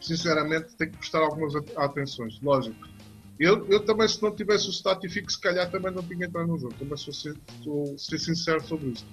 sinceramente, 0.00 0.74
tem 0.76 0.90
que 0.90 0.98
prestar 0.98 1.20
algumas 1.20 1.54
atenções. 1.76 2.40
Lógico 2.40 2.96
eu, 3.38 3.66
eu 3.68 3.84
também, 3.84 4.08
se 4.08 4.22
não 4.22 4.34
tivesse 4.34 4.68
o 4.68 4.72
Statific, 4.72 5.30
se 5.30 5.40
calhar 5.40 5.70
também 5.70 5.92
não 5.92 6.02
tinha 6.02 6.26
entrado 6.26 6.46
no 6.46 6.58
jogo. 6.58 6.74
Também 6.74 6.96
sou, 6.96 7.12
sou 7.12 7.98
ser 7.98 8.18
sincero 8.18 8.66
sobre 8.66 8.88
isso. 8.88 9.06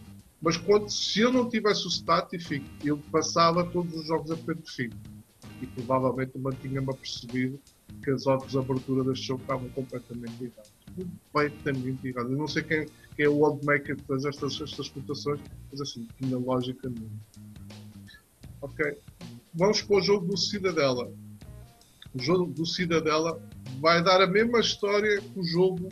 Mas 0.43 0.57
quando, 0.57 0.89
se 0.89 1.21
eu 1.21 1.31
não 1.31 1.47
tivesse 1.47 1.87
o 1.87 1.89
Statific, 1.89 2.65
eu 2.83 2.97
passava 3.09 3.65
todos 3.65 3.95
os 3.95 4.07
jogos 4.07 4.29
a 4.29 4.35
pé 4.35 4.53
fim. 4.65 4.89
E 5.61 5.67
provavelmente 5.67 6.37
mantinha-me 6.37 6.91
apercebido 6.91 7.57
que 8.03 8.11
as 8.11 8.27
outras 8.27 8.51
de 8.51 8.57
abertura 8.57 9.05
deste 9.05 9.27
jogo 9.27 9.41
estavam 9.41 9.69
completamente 9.69 10.43
erradas. 10.43 10.73
Completamente 10.93 12.07
erradas. 12.09 12.31
Eu 12.31 12.37
não 12.37 12.47
sei 12.47 12.61
quem, 12.61 12.85
quem 13.15 13.25
é 13.25 13.29
o 13.29 13.41
oldmaker 13.41 13.95
que 13.95 14.03
faz 14.03 14.25
estas, 14.25 14.59
estas 14.59 14.89
cotações, 14.89 15.39
mas 15.71 15.79
assim, 15.79 16.05
tinha 16.21 16.37
lógica 16.37 16.89
nenhuma. 16.89 17.21
Ok. 18.61 18.97
Vamos 19.53 19.81
para 19.81 19.95
o 19.95 20.01
jogo 20.01 20.27
do 20.27 20.37
Cidadela. 20.37 21.09
O 22.13 22.21
jogo 22.21 22.51
do 22.51 22.65
Cidadela 22.65 23.41
vai 23.79 24.03
dar 24.03 24.21
a 24.21 24.27
mesma 24.27 24.59
história 24.59 25.21
que 25.21 25.39
o 25.39 25.43
jogo 25.43 25.87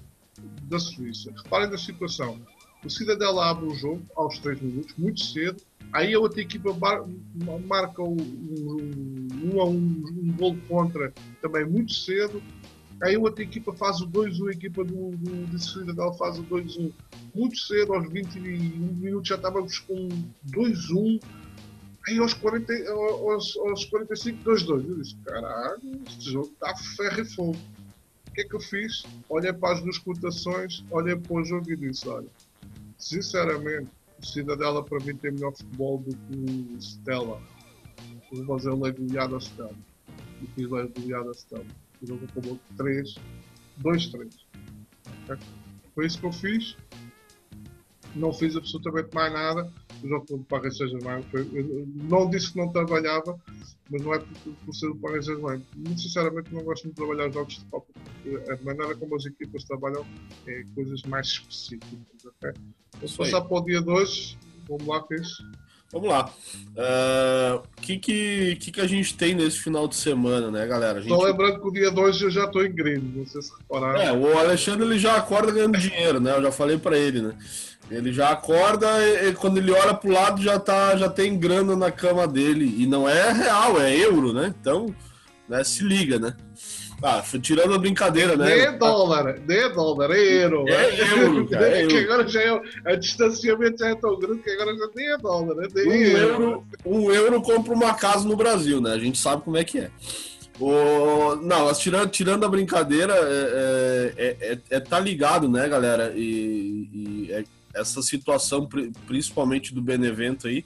da 0.64 0.78
Suíça. 0.78 1.32
Reparem 1.42 1.70
na 1.70 1.78
situação. 1.78 2.38
O 2.84 2.90
Cidadela 2.90 3.50
abre 3.50 3.66
o 3.66 3.76
jogo 3.76 4.02
aos 4.16 4.40
3 4.40 4.62
minutos, 4.62 4.96
muito 4.98 5.24
cedo. 5.24 5.62
Aí 5.94 6.14
a 6.14 6.20
outra 6.20 6.42
equipa 6.42 6.76
marca 7.66 8.02
um, 8.02 8.18
um, 8.18 9.62
um, 9.62 10.04
um 10.24 10.34
gol 10.38 10.58
contra 10.68 11.14
também 11.42 11.66
muito 11.66 11.94
cedo. 11.94 12.42
Aí 13.04 13.16
a 13.16 13.20
outra 13.20 13.44
equipa 13.44 13.74
faz 13.74 14.00
o 14.00 14.08
2-1, 14.08 14.48
a 14.48 14.52
equipa 14.52 14.84
do, 14.84 15.12
do, 15.12 15.48
do 15.48 15.60
Cidadela 15.60 16.14
faz 16.14 16.40
o 16.40 16.44
2-1 16.44 16.92
muito 17.34 17.58
cedo, 17.58 17.94
aos 17.94 18.10
21 18.12 18.42
minutos 18.96 19.30
já 19.30 19.36
estávamos 19.36 19.80
com 19.80 20.10
2-1 20.48 21.20
Aí 22.08 22.18
aos, 22.18 22.34
40, 22.34 22.74
aos, 22.90 23.56
aos 23.58 23.86
45, 23.86 24.44
2-2. 24.44 24.90
Eu 24.90 24.96
disse: 24.98 25.16
caralho, 25.24 26.02
este 26.08 26.32
jogo 26.32 26.48
está 26.48 26.76
ferro 26.76 27.22
e 27.22 27.26
fogo. 27.26 27.58
O 28.28 28.32
que 28.34 28.42
é 28.42 28.44
que 28.44 28.56
eu 28.56 28.60
fiz? 28.60 29.04
Olhei 29.30 29.54
para 29.54 29.76
as 29.76 29.82
duas 29.82 29.98
cotações, 29.98 30.84
olhei 30.90 31.16
para 31.16 31.34
o 31.34 31.44
jogo 31.44 31.70
e 31.70 31.76
disse: 31.76 32.08
olha, 32.08 32.28
sinceramente, 33.02 33.90
o 34.20 34.26
Cidadela 34.26 34.84
para 34.84 35.04
mim 35.04 35.16
tem 35.16 35.32
melhor 35.32 35.52
futebol 35.52 35.98
do 35.98 36.16
que 36.16 36.76
o 36.76 36.78
Stella. 36.80 37.42
vou 38.32 38.60
fazer 38.60 38.74
lei 38.74 38.92
goleada 38.92 39.36
a 39.36 39.40
Stella. 39.40 39.76
E 40.42 40.48
fiz 40.48 40.70
lei 40.70 40.88
goleada 40.88 41.32
a 41.32 41.34
Stella. 41.34 41.66
O 42.02 42.08
jogo 42.08 42.26
acabou 42.26 42.60
3, 42.78 43.16
2-3. 43.84 44.30
Okay? 45.24 45.38
Foi 45.94 46.06
isso 46.06 46.20
que 46.20 46.26
eu 46.26 46.32
fiz. 46.32 46.78
Não 48.16 48.32
fiz 48.32 48.56
absolutamente 48.56 49.14
mais 49.14 49.34
nada 49.34 49.72
o 50.04 50.08
jogo 50.08 50.26
do 50.26 50.44
Paris 50.46 50.78
Saint-Germain. 50.78 51.24
Não 52.10 52.30
disse 52.30 52.52
que 52.52 52.58
não 52.58 52.72
trabalhava, 52.72 53.40
mas 53.90 54.02
não 54.02 54.14
é 54.14 54.20
por, 54.20 54.54
por 54.66 54.76
ser 54.76 54.88
o 54.88 54.96
Paris 54.96 55.26
Saint-Germain. 55.26 55.66
Muito 55.76 56.02
sinceramente, 56.02 56.54
não 56.54 56.64
gosto 56.64 56.88
de 56.88 56.94
trabalhar 56.94 57.32
jogos 57.32 57.60
de 57.60 57.66
Copa, 57.66 57.91
a 58.50 58.64
maneira 58.64 58.96
como 58.96 59.16
as 59.16 59.26
equipas 59.26 59.64
trabalham 59.64 60.06
é 60.48 60.64
coisas 60.76 61.02
mais 61.04 61.28
específicas. 61.28 62.26
Okay? 62.26 62.54
Vamos 62.96 63.18
passar 63.18 63.42
para 63.42 63.58
o 63.58 63.66
dia 63.66 63.82
2. 63.82 64.38
Vamos 64.68 64.88
lá, 64.88 65.02
Cris. 65.04 65.38
Vamos 65.92 66.08
lá. 66.08 66.32
O 66.76 67.58
uh, 67.58 67.64
que, 67.82 67.98
que, 67.98 68.56
que, 68.56 68.72
que 68.72 68.82
a 68.82 68.88
gente 68.88 69.16
tem 69.18 69.36
nesse 69.36 69.60
final 69.60 69.88
de 69.90 69.96
semana, 69.96 70.50
né, 70.50 70.66
galera? 70.66 71.00
Estou 71.00 71.18
gente... 71.18 71.32
lembrando 71.32 71.60
que 71.60 71.68
o 71.68 71.72
dia 71.72 71.92
2 71.92 72.22
eu 72.22 72.32
já 72.32 72.46
estou 72.46 72.66
em 72.66 72.72
green, 72.72 73.00
não 73.14 73.26
sei 73.26 73.42
se 73.42 73.52
repararam. 73.58 74.02
É, 74.02 74.12
o 74.14 74.38
Alexandre 74.38 74.86
ele 74.86 74.98
já 74.98 75.18
acorda 75.18 75.52
ganhando 75.52 75.78
dinheiro, 75.78 76.22
né? 76.22 76.38
Eu 76.38 76.44
já 76.44 76.52
falei 76.52 76.78
para 76.78 76.98
ele, 76.98 77.22
né? 77.22 77.36
Ele 77.90 78.14
já 78.14 78.30
acorda 78.30 78.88
e 79.28 79.34
quando 79.34 79.58
ele 79.58 79.70
olha 79.70 79.94
pro 79.94 80.14
lado 80.14 80.42
já 80.42 80.58
tá, 80.58 80.96
já 80.96 81.10
tem 81.10 81.38
grana 81.38 81.76
na 81.76 81.92
cama 81.92 82.26
dele. 82.26 82.74
E 82.78 82.88
não 82.88 83.08
é 83.08 83.34
real, 83.34 83.82
é 83.82 83.94
euro, 83.94 84.32
né? 84.32 84.56
Então, 84.62 84.96
né, 85.52 85.64
se 85.66 85.84
liga, 85.84 86.18
né? 86.18 86.34
Ah, 87.04 87.22
tirando 87.42 87.74
a 87.74 87.80
brincadeira, 87.80 88.38
né? 88.38 88.46
Nem 88.46 88.60
é 88.60 88.72
dólar, 88.78 89.40
nem 89.46 89.58
é 89.58 89.70
dólar, 89.70 90.12
é 90.12 90.44
euro. 90.44 90.66
É 90.70 90.92
né? 90.92 91.24
euro, 91.24 91.50
cara, 91.50 91.68
é 91.78 91.88
que 91.88 91.98
agora 91.98 92.28
já 92.28 92.42
é, 92.42 92.62
a 92.86 92.96
distanciamento 92.96 93.80
já 93.80 93.90
é 93.90 93.96
tão 93.96 94.18
grande 94.20 94.44
que 94.44 94.50
agora 94.52 94.76
já 94.78 94.88
nem 94.96 95.12
é 95.12 95.18
dólar, 95.18 95.56
né? 95.56 95.68
Um 95.76 95.92
euro. 95.92 96.44
euro. 96.44 96.68
Um 96.86 97.12
euro 97.12 97.42
compra 97.42 97.74
uma 97.74 97.94
casa 97.96 98.28
no 98.28 98.38
Brasil, 98.38 98.80
né? 98.80 98.94
A 98.94 99.00
gente 99.00 99.18
sabe 99.18 99.44
como 99.44 99.58
é 99.58 99.64
que 99.64 99.80
é. 99.80 99.92
O... 100.60 101.36
Não, 101.38 101.66
mas 101.66 101.80
tirando, 101.80 102.10
tirando 102.10 102.46
a 102.46 102.50
brincadeira, 102.50 103.14
é, 103.16 104.14
é, 104.16 104.38
é, 104.40 104.60
é 104.70 104.80
tá 104.80 105.00
ligado, 105.00 105.50
né, 105.50 105.68
galera? 105.68 106.14
E, 106.16 106.88
e 106.94 107.32
é 107.32 107.44
essa 107.74 108.02
situação, 108.04 108.70
principalmente 109.08 109.74
do 109.74 109.82
Benevento 109.82 110.48
aí, 110.48 110.64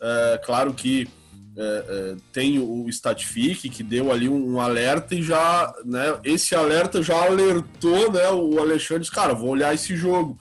é, 0.00 0.40
claro 0.44 0.74
que 0.74 1.06
é, 1.60 1.84
é, 1.88 2.16
tem 2.32 2.60
o 2.60 2.88
Statific 2.88 3.68
que 3.68 3.82
deu 3.82 4.12
ali 4.12 4.28
um, 4.28 4.60
alerta 4.60 5.16
e 5.16 5.22
já, 5.22 5.74
né, 5.84 6.20
esse 6.22 6.54
alerta 6.54 7.02
já 7.02 7.20
alertou, 7.20 8.12
né, 8.12 8.30
o 8.30 8.60
Alexandre, 8.60 9.10
cara, 9.10 9.34
vou 9.34 9.50
olhar 9.50 9.74
esse 9.74 9.96
jogo. 9.96 10.38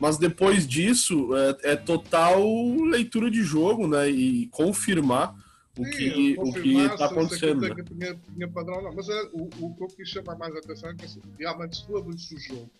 Mas 0.00 0.18
depois 0.18 0.66
disso 0.66 1.30
é, 1.36 1.72
é 1.72 1.76
total 1.76 2.44
leitura 2.90 3.30
de 3.30 3.44
jogo, 3.44 3.86
né, 3.86 4.10
e 4.10 4.48
confirmar 4.48 5.36
o 5.78 5.84
Sim, 5.84 5.90
que 5.90 6.36
o 6.38 6.52
que 6.52 6.78
está 6.78 7.04
acontecendo. 7.06 7.60
Né? 7.60 7.84
Tinha, 7.84 8.20
tinha 8.34 8.48
padrão, 8.48 8.82
não. 8.82 8.92
Mas 8.92 9.08
é, 9.08 9.22
o, 9.32 9.48
o 9.60 9.74
que 9.74 9.84
eu 9.84 9.88
quis 9.88 10.08
chamar 10.08 10.36
mais 10.36 10.52
a 10.54 10.58
atenção 10.58 10.90
é 10.90 10.94
que 10.96 11.04
assim, 11.04 11.20
realmente 11.38 11.76
se 11.76 11.86
tu 11.86 11.96
abrisse 11.96 12.34
o 12.34 12.40
jogo 12.40 12.70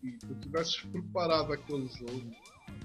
e 0.00 0.12
tu 0.12 0.34
tivesses 0.36 0.76
preparado 0.92 1.52
aquele 1.52 1.88
jogo, 1.88 2.30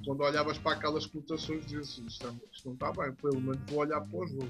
quando 0.06 0.22
olhavas 0.22 0.58
para 0.58 0.78
aquelas 0.78 1.06
cotações, 1.06 1.66
dizias 1.66 1.90
assim: 1.90 2.06
isto, 2.06 2.42
isto 2.52 2.68
não 2.68 2.74
está 2.74 2.92
bem, 2.92 3.14
pelo 3.14 3.42
menos 3.42 3.60
vou 3.70 3.80
olhar 3.80 4.02
para 4.02 4.20
o 4.20 4.28
jogo. 4.28 4.50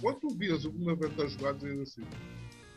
Quando 0.00 0.20
tu 0.20 0.28
vias 0.30 0.64
o 0.64 0.70
Benavente 0.70 1.22
a 1.22 1.26
jogar, 1.26 1.54
dizias 1.54 1.80
assim. 1.80 2.02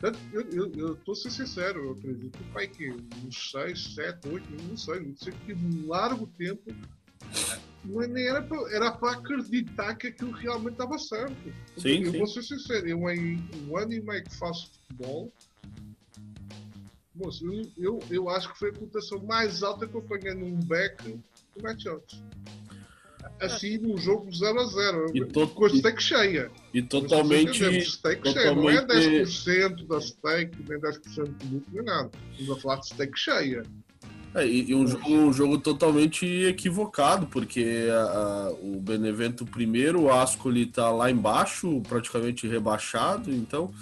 Portanto, 0.00 0.18
eu 0.32 0.94
estou 0.94 1.12
a 1.12 1.16
ser 1.16 1.30
sincero, 1.30 1.84
eu 1.84 1.92
acredito 1.92 2.38
que 2.38 2.44
pai 2.52 2.68
que 2.68 2.88
uns 2.90 3.50
6, 3.50 3.94
7, 3.96 4.28
8, 4.28 4.62
não 4.68 4.76
sei, 4.76 5.00
não 5.00 5.16
sei 5.16 5.32
que 5.44 5.52
um 5.52 5.88
largo 5.88 6.28
tempo 6.38 6.72
é, 8.00 8.06
nem 8.06 8.28
era 8.28 8.40
para, 8.42 8.74
era 8.74 8.92
para 8.92 9.18
acreditar 9.18 9.96
que 9.96 10.06
aquilo 10.06 10.30
realmente 10.30 10.74
estava 10.74 10.96
certo. 10.98 11.52
Sim, 11.76 12.04
eu 12.04 12.12
sim. 12.12 12.18
vou 12.18 12.26
ser 12.28 12.42
sincero, 12.44 12.86
eu 12.86 13.10
em 13.10 13.42
um 13.66 13.76
ano 13.76 13.92
e 13.92 14.00
meio 14.00 14.22
que 14.22 14.36
faço 14.36 14.70
futebol, 14.70 15.32
Moço, 17.18 17.44
eu, 17.44 17.68
eu, 17.76 17.98
eu, 18.10 18.28
acho 18.28 18.52
que 18.52 18.58
foi 18.60 18.70
a 18.70 18.72
cotação 18.72 19.18
mais 19.24 19.64
alta 19.64 19.88
que 19.88 19.94
eu 19.94 20.02
paguei 20.02 20.34
num 20.34 20.54
back 20.60 21.18
do 21.58 21.62
matchups. 21.62 22.22
Assim, 23.40 23.78
num 23.78 23.96
jogo 23.98 24.32
0 24.32 24.60
a 24.60 24.64
0 24.64 25.06
com 25.54 25.64
a 25.64 25.68
stake 25.68 26.02
cheia. 26.02 26.50
E 26.74 26.82
totalmente. 26.82 27.80
Stake 27.82 28.22
totalmente... 28.22 28.32
cheia, 28.32 28.54
não 28.54 28.70
é 28.70 28.86
10% 28.86 29.86
da 29.86 30.00
stake, 30.00 30.56
nem 30.68 30.80
10% 30.80 31.24
do 31.24 31.54
lucro, 31.54 31.70
nem 31.72 31.84
nada. 31.84 32.10
Estamos 32.32 32.58
a 32.58 32.60
falar 32.60 32.76
de 32.76 32.86
stake 32.88 33.18
cheia. 33.18 33.62
É, 34.34 34.46
e, 34.46 34.70
e 34.70 34.74
um, 34.74 34.86
jogo, 34.86 35.10
um, 35.10 35.32
jogo, 35.32 35.58
totalmente 35.58 36.26
equivocado, 36.26 37.26
porque 37.28 37.88
a, 37.90 38.02
a, 38.02 38.50
o 38.50 38.78
Benevento 38.80 39.46
primeiro, 39.46 40.02
o 40.02 40.12
Ascoli 40.12 40.66
tá 40.66 40.90
lá 40.90 41.10
embaixo, 41.10 41.80
praticamente 41.88 42.46
rebaixado, 42.46 43.32
então 43.32 43.72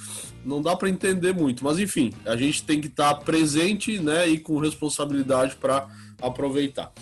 não 0.45 0.63
dá 0.63 0.77
para 0.77 0.89
entender 0.89 1.35
muito. 1.35 1.65
Mas 1.65 1.79
enfim, 1.79 2.13
a 2.25 2.37
gente 2.37 2.63
tem 2.63 2.81
que 2.81 2.87
estar 2.87 3.15
tá 3.15 3.21
presente 3.21 3.99
né, 3.99 4.29
e 4.29 4.39
com 4.39 4.59
responsabilidade 4.59 5.57
para 5.57 5.89
aproveitar. 6.23 6.93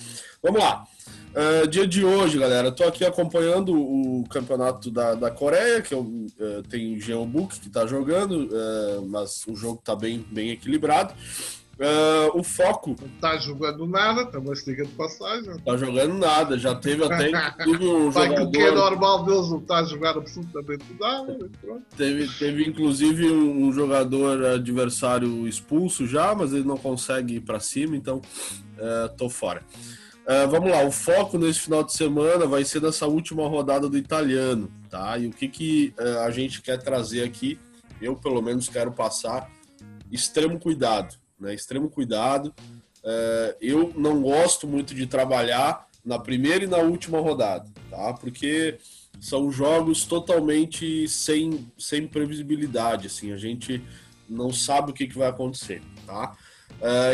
Vamos 0.44 0.60
lá. 0.60 0.84
Uh, 1.32 1.66
dia 1.66 1.86
de 1.86 2.04
hoje, 2.04 2.38
galera, 2.38 2.70
tô 2.70 2.84
aqui 2.84 3.02
acompanhando 3.02 3.74
o 3.74 4.24
campeonato 4.28 4.90
da, 4.90 5.14
da 5.14 5.30
Coreia, 5.30 5.80
que 5.80 5.94
eu, 5.94 6.02
uh, 6.02 6.62
tem 6.68 7.00
Jeonbuk 7.00 7.58
que 7.58 7.70
tá 7.70 7.86
jogando, 7.86 8.50
uh, 8.52 9.08
mas 9.08 9.42
o 9.48 9.56
jogo 9.56 9.80
tá 9.82 9.96
bem, 9.96 10.22
bem 10.30 10.50
equilibrado. 10.50 11.14
Uh, 11.74 12.38
o 12.38 12.44
foco. 12.44 12.94
Não 13.00 13.08
tá 13.20 13.38
jogando 13.38 13.86
nada, 13.86 14.26
tá 14.26 14.38
uma 14.38 14.52
liga 14.66 14.84
de 14.84 14.92
passagem. 14.92 15.56
Tá 15.64 15.76
jogando 15.78 16.14
nada, 16.14 16.58
já 16.58 16.74
teve 16.74 17.02
até 17.02 17.30
inclusive 17.30 17.88
um 17.88 18.12
jogador. 18.12 18.50
que 18.50 18.60
é 18.60 18.70
normal 18.70 19.24
Deus 19.24 19.50
não 19.50 19.60
tá 19.60 19.82
jogando 19.82 20.18
absolutamente 20.18 20.84
nada. 21.00 21.50
Teve, 21.96 22.28
teve 22.38 22.68
inclusive 22.68 23.32
um, 23.32 23.72
jogador 23.72 24.44
adversário 24.44 25.48
expulso 25.48 26.06
já, 26.06 26.34
mas 26.34 26.52
ele 26.52 26.64
não 26.64 26.76
consegue 26.76 27.36
ir 27.36 27.40
para 27.40 27.58
cima, 27.58 27.96
então 27.96 28.18
uh, 28.18 29.08
tô 29.16 29.30
fora. 29.30 29.62
Uh, 30.24 30.48
vamos 30.48 30.70
lá, 30.70 30.82
o 30.82 30.90
foco 30.90 31.36
nesse 31.36 31.60
final 31.60 31.84
de 31.84 31.92
semana 31.92 32.46
vai 32.46 32.64
ser 32.64 32.80
nessa 32.80 33.06
última 33.06 33.46
rodada 33.46 33.90
do 33.90 33.98
italiano, 33.98 34.72
tá? 34.88 35.18
E 35.18 35.26
o 35.26 35.30
que, 35.30 35.46
que 35.46 35.94
uh, 36.00 36.20
a 36.20 36.30
gente 36.30 36.62
quer 36.62 36.82
trazer 36.82 37.24
aqui, 37.24 37.58
eu 38.00 38.16
pelo 38.16 38.40
menos 38.40 38.66
quero 38.66 38.90
passar 38.90 39.50
extremo 40.10 40.58
cuidado, 40.58 41.14
né? 41.38 41.52
Extremo 41.52 41.90
cuidado. 41.90 42.54
Uh, 43.00 43.54
eu 43.60 43.92
não 43.94 44.22
gosto 44.22 44.66
muito 44.66 44.94
de 44.94 45.06
trabalhar 45.06 45.86
na 46.02 46.18
primeira 46.18 46.64
e 46.64 46.68
na 46.68 46.78
última 46.78 47.20
rodada, 47.20 47.70
tá? 47.90 48.14
Porque 48.14 48.78
são 49.20 49.52
jogos 49.52 50.06
totalmente 50.06 51.06
sem, 51.06 51.70
sem 51.78 52.06
previsibilidade, 52.06 53.08
assim, 53.08 53.30
a 53.30 53.36
gente 53.36 53.82
não 54.26 54.50
sabe 54.50 54.90
o 54.90 54.94
que, 54.94 55.06
que 55.06 55.18
vai 55.18 55.28
acontecer, 55.28 55.82
tá? 56.06 56.34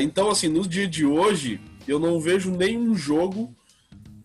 então, 0.01 0.31
assim, 0.31 0.49
no 0.49 0.67
dia 0.67 0.89
de 0.89 1.05
hoje, 1.05 1.61
eu 1.87 1.99
não 1.99 2.21
vejo 2.21 2.51
nenhum 2.51 2.95
jogo 2.95 3.55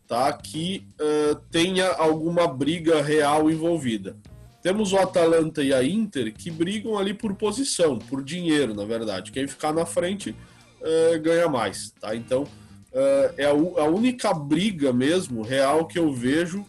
tá, 0.07 0.31
que 0.33 0.87
uh, 0.99 1.35
tenha 1.51 1.87
alguma 1.93 2.47
briga 2.47 3.01
real 3.01 3.49
envolvida. 3.49 4.15
Temos 4.61 4.93
o 4.93 4.97
Atalanta 4.97 5.63
e 5.63 5.73
a 5.73 5.83
Inter 5.83 6.33
que 6.33 6.49
brigam 6.49 6.97
ali 6.97 7.13
por 7.13 7.35
posição, 7.35 7.99
por 7.99 8.23
dinheiro, 8.23 8.73
na 8.73 8.83
verdade. 8.83 9.31
Quem 9.31 9.47
ficar 9.47 9.73
na 9.73 9.85
frente 9.85 10.31
uh, 10.31 11.21
ganha 11.21 11.47
mais, 11.47 11.91
tá? 11.99 12.15
Então 12.15 12.43
uh, 12.43 13.33
é 13.37 13.45
a, 13.45 13.51
a, 13.51 13.87
única 13.87 14.33
briga 14.33 14.91
mesmo 14.91 15.41
real 15.41 15.85
que 15.85 15.99
eu 15.99 16.11
vejo 16.13 16.65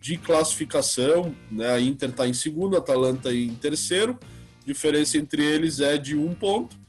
de 0.00 0.16
classificação. 0.16 1.34
Né? 1.50 1.70
A 1.70 1.80
Inter 1.80 2.10
está 2.10 2.26
em 2.26 2.34
segundo, 2.34 2.76
a 2.76 2.78
Atalanta 2.78 3.32
em 3.32 3.54
terceiro. 3.54 4.18
A 4.62 4.66
diferença 4.66 5.18
entre 5.18 5.44
eles 5.44 5.80
é 5.80 5.96
de 5.96 6.16
um 6.16 6.34
ponto 6.34 6.83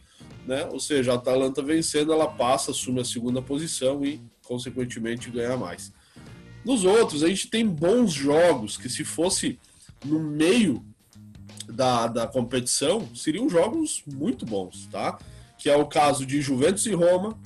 né? 0.46 0.68
Ou 0.72 0.80
seja, 0.80 1.12
a 1.12 1.16
Atalanta 1.16 1.62
vencendo, 1.62 2.14
ela 2.14 2.28
passa, 2.28 2.72
assume 2.72 3.02
a 3.02 3.06
segunda 3.06 3.42
posição 3.42 4.04
e, 4.06 4.22
consequentemente, 4.44 5.30
ganha 5.30 5.58
mais. 5.58 5.92
Nos 6.64 6.84
outros, 6.84 7.24
a 7.24 7.28
gente 7.28 7.50
tem 7.50 7.66
bons 7.66 8.12
jogos 8.12 8.78
que, 8.78 8.90
se 8.90 9.04
fosse 9.04 9.60
no 10.04 10.20
meio 10.20 10.84
da, 11.68 12.08
da 12.08 12.28
competição, 12.28 13.08
seriam 13.16 13.50
jogos 13.50 14.04
muito 14.06 14.46
bons, 14.46 14.88
tá? 14.92 15.18
Que 15.58 15.70
é 15.70 15.76
o 15.76 15.86
caso 15.86 16.26
de 16.26 16.42
Juventus 16.42 16.86
e 16.86 16.94
Roma, 16.94 17.38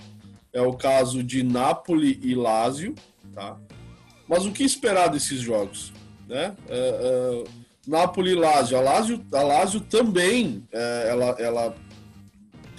é 0.52 0.62
o 0.62 0.74
caso 0.74 1.24
de 1.24 1.44
Napoli 1.44 2.20
e 2.22 2.36
Lazio, 2.36 2.96
tá? 3.34 3.58
Mas 4.28 4.46
o 4.46 4.52
que 4.52 4.64
esperar 4.64 5.08
desses 5.08 5.40
jogos, 5.40 5.94
né? 6.28 6.56
É, 6.68 6.78
é, 6.78 7.44
Napoli 7.88 8.32
e 8.32 8.36
Lazio, 8.36 8.78
a 8.78 8.82
Lazio, 8.82 9.26
a 9.34 9.42
Lazio 9.42 9.82
também, 9.82 10.68
é, 10.72 11.08
ela, 11.10 11.26
ela 11.40 11.76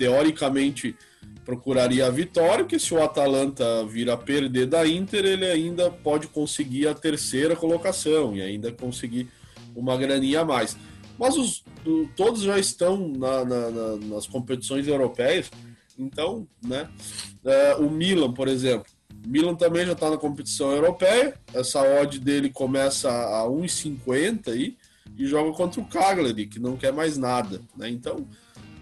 teoricamente 0.01 0.97
procuraria 1.45 2.07
a 2.07 2.11
vitória, 2.11 2.65
que 2.65 2.79
se 2.79 2.95
o 2.95 3.03
Atalanta 3.03 3.85
vir 3.85 4.09
a 4.09 4.17
perder 4.17 4.67
da 4.67 4.87
Inter, 4.89 5.27
ele 5.27 5.45
ainda 5.45 5.91
pode 5.91 6.27
conseguir 6.27 6.89
a 6.89 6.95
terceira 6.95 7.55
colocação 7.55 8.35
e 8.35 8.41
ainda 8.41 8.73
conseguir 8.73 9.29
uma 9.77 9.99
graninha 9.99 10.41
a 10.41 10.45
mais. 10.45 10.75
Mas 11.19 11.37
os, 11.37 11.63
todos 12.17 12.41
já 12.41 12.59
estão 12.59 13.09
na, 13.09 13.45
na, 13.45 13.71
na, 13.71 13.97
nas 13.97 14.27
competições 14.27 14.89
europeias, 14.89 15.51
então, 15.99 16.49
né? 16.65 16.89
É, 17.45 17.75
o 17.75 17.91
Milan, 17.91 18.33
por 18.33 18.49
exemplo, 18.49 18.91
o 19.23 19.29
Milan 19.29 19.55
também 19.55 19.85
já 19.85 19.93
está 19.93 20.09
na 20.09 20.17
competição 20.17 20.73
europeia, 20.73 21.35
essa 21.53 21.83
odd 22.01 22.19
dele 22.19 22.49
começa 22.49 23.11
a 23.11 23.43
1,50 23.43 24.49
aí 24.49 24.79
e 25.19 25.27
joga 25.27 25.53
contra 25.53 25.79
o 25.79 25.85
Cagliari, 25.85 26.47
que 26.47 26.59
não 26.59 26.75
quer 26.79 26.93
mais 26.93 27.19
nada, 27.19 27.61
né? 27.77 27.91
Então, 27.91 28.27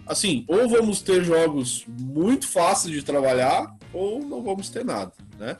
assim, 0.09 0.43
ou 0.47 0.67
vamos 0.67 1.01
ter 1.03 1.23
jogos 1.23 1.85
muito 1.87 2.47
fáceis 2.47 2.95
de 2.95 3.03
trabalhar, 3.03 3.75
ou 3.93 4.19
não 4.19 4.41
vamos 4.41 4.67
ter 4.69 4.83
nada, 4.83 5.13
né? 5.37 5.55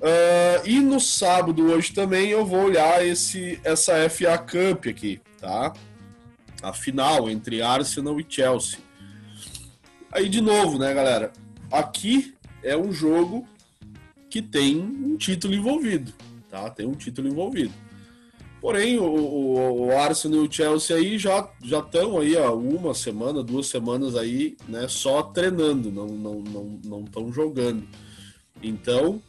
Uh, 0.00 0.66
e 0.66 0.80
no 0.80 1.00
sábado 1.00 1.64
hoje 1.64 1.92
também 1.92 2.30
eu 2.30 2.46
vou 2.46 2.64
olhar 2.64 3.04
esse, 3.04 3.60
essa 3.62 4.08
FA 4.08 4.38
Cup 4.38 4.86
aqui, 4.86 5.20
tá? 5.40 5.72
A 6.62 6.72
final 6.72 7.28
entre 7.28 7.60
Arsenal 7.60 8.20
e 8.20 8.26
Chelsea. 8.28 8.78
Aí 10.12 10.28
de 10.28 10.40
novo, 10.40 10.78
né, 10.78 10.94
galera? 10.94 11.32
Aqui 11.70 12.34
é 12.62 12.76
um 12.76 12.92
jogo 12.92 13.46
que 14.30 14.40
tem 14.40 14.78
um 14.80 15.16
título 15.16 15.54
envolvido, 15.54 16.12
tá? 16.48 16.70
Tem 16.70 16.86
um 16.86 16.94
título 16.94 17.28
envolvido. 17.28 17.72
Porém, 18.62 18.96
o, 18.96 19.04
o, 19.04 19.86
o, 19.86 19.90
Arsenal 19.90 20.44
e 20.44 20.48
o 20.48 20.52
Chelsea 20.52 20.96
aí 20.96 21.18
já 21.18 21.50
já 21.64 21.80
estão 21.80 22.16
aí 22.16 22.38
há 22.38 22.52
uma 22.52 22.94
semana, 22.94 23.42
duas 23.42 23.66
semanas 23.66 24.14
aí, 24.14 24.56
né, 24.68 24.86
só 24.86 25.20
treinando, 25.20 25.90
não 25.90 26.06
não 26.06 26.34
não 26.40 26.80
não 26.84 27.00
estão 27.00 27.32
jogando. 27.32 27.82
Então, 28.62 29.20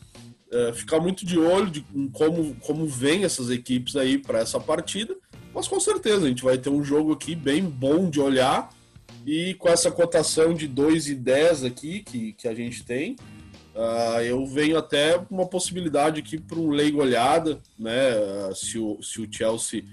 é, 0.51 0.71
ficar 0.73 0.99
muito 0.99 1.25
de 1.25 1.39
olho 1.39 1.71
de 1.71 1.83
como 2.13 2.55
como 2.59 2.85
vem 2.85 3.23
essas 3.23 3.49
equipes 3.49 3.95
aí 3.95 4.19
para 4.19 4.37
essa 4.37 4.59
partida. 4.59 5.17
Mas 5.51 5.67
com 5.67 5.79
certeza 5.79 6.25
a 6.25 6.29
gente 6.29 6.43
vai 6.43 6.59
ter 6.59 6.69
um 6.69 6.83
jogo 6.83 7.11
aqui 7.11 7.33
bem 7.33 7.63
bom 7.63 8.11
de 8.11 8.19
olhar 8.19 8.69
e 9.25 9.55
com 9.55 9.67
essa 9.67 9.89
cotação 9.89 10.53
de 10.53 10.67
2 10.67 11.07
e 11.07 11.15
10 11.15 11.63
aqui 11.63 12.03
que, 12.03 12.33
que 12.33 12.47
a 12.47 12.53
gente 12.53 12.83
tem, 12.83 13.15
Uh, 13.75 14.21
eu 14.21 14.45
venho 14.45 14.77
até 14.77 15.19
uma 15.31 15.47
possibilidade 15.47 16.19
aqui 16.19 16.39
para 16.39 16.59
um 16.59 16.69
leigo 16.69 17.01
olhada, 17.01 17.59
né? 17.77 18.15
Uh, 18.15 18.55
se, 18.55 18.77
o, 18.77 19.01
se 19.01 19.19
o 19.19 19.27
Chelsea 19.31 19.83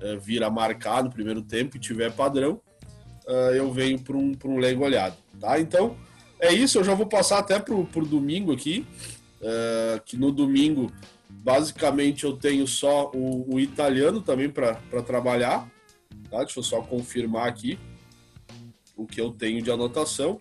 uh, 0.00 0.20
vir 0.20 0.44
a 0.44 0.50
marcar 0.50 1.02
no 1.02 1.10
primeiro 1.10 1.42
tempo 1.42 1.76
e 1.76 1.80
tiver 1.80 2.12
padrão, 2.12 2.60
eu 3.56 3.72
venho 3.72 3.98
para 3.98 4.18
um, 4.18 4.36
um 4.44 4.58
leigo 4.58 4.84
olhado, 4.84 5.16
tá? 5.40 5.58
Então 5.58 5.96
é 6.38 6.52
isso, 6.52 6.76
eu 6.76 6.84
já 6.84 6.94
vou 6.94 7.06
passar 7.06 7.38
até 7.38 7.58
para 7.58 7.74
o 7.74 8.06
domingo 8.06 8.52
aqui, 8.52 8.86
que 10.04 10.18
no 10.18 10.30
domingo 10.30 10.92
basicamente 11.30 12.24
eu 12.24 12.36
tenho 12.36 12.66
só 12.66 13.10
o, 13.14 13.54
o 13.54 13.58
italiano 13.58 14.20
também 14.20 14.50
para 14.50 14.74
trabalhar, 15.06 15.66
tá? 16.30 16.44
Deixa 16.44 16.58
eu 16.58 16.62
só 16.62 16.82
confirmar 16.82 17.48
aqui 17.48 17.78
o 18.94 19.06
que 19.06 19.22
eu 19.22 19.30
tenho 19.30 19.62
de 19.62 19.70
anotação. 19.70 20.38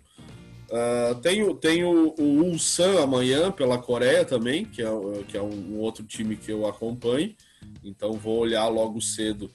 Uh, 0.74 1.14
tem, 1.22 1.56
tem 1.58 1.84
o, 1.84 2.16
o 2.18 2.24
Ulsan 2.46 3.04
amanhã 3.04 3.52
pela 3.52 3.78
Coreia 3.78 4.26
também, 4.26 4.66
que 4.66 4.82
é, 4.82 4.88
que 5.28 5.38
é 5.38 5.42
um, 5.42 5.78
outro 5.78 6.04
time 6.04 6.36
que 6.36 6.52
eu 6.52 6.68
acompanho. 6.68 7.36
Então 7.84 8.14
vou 8.14 8.40
olhar 8.40 8.68
logo 8.70 9.00
cedo 9.00 9.52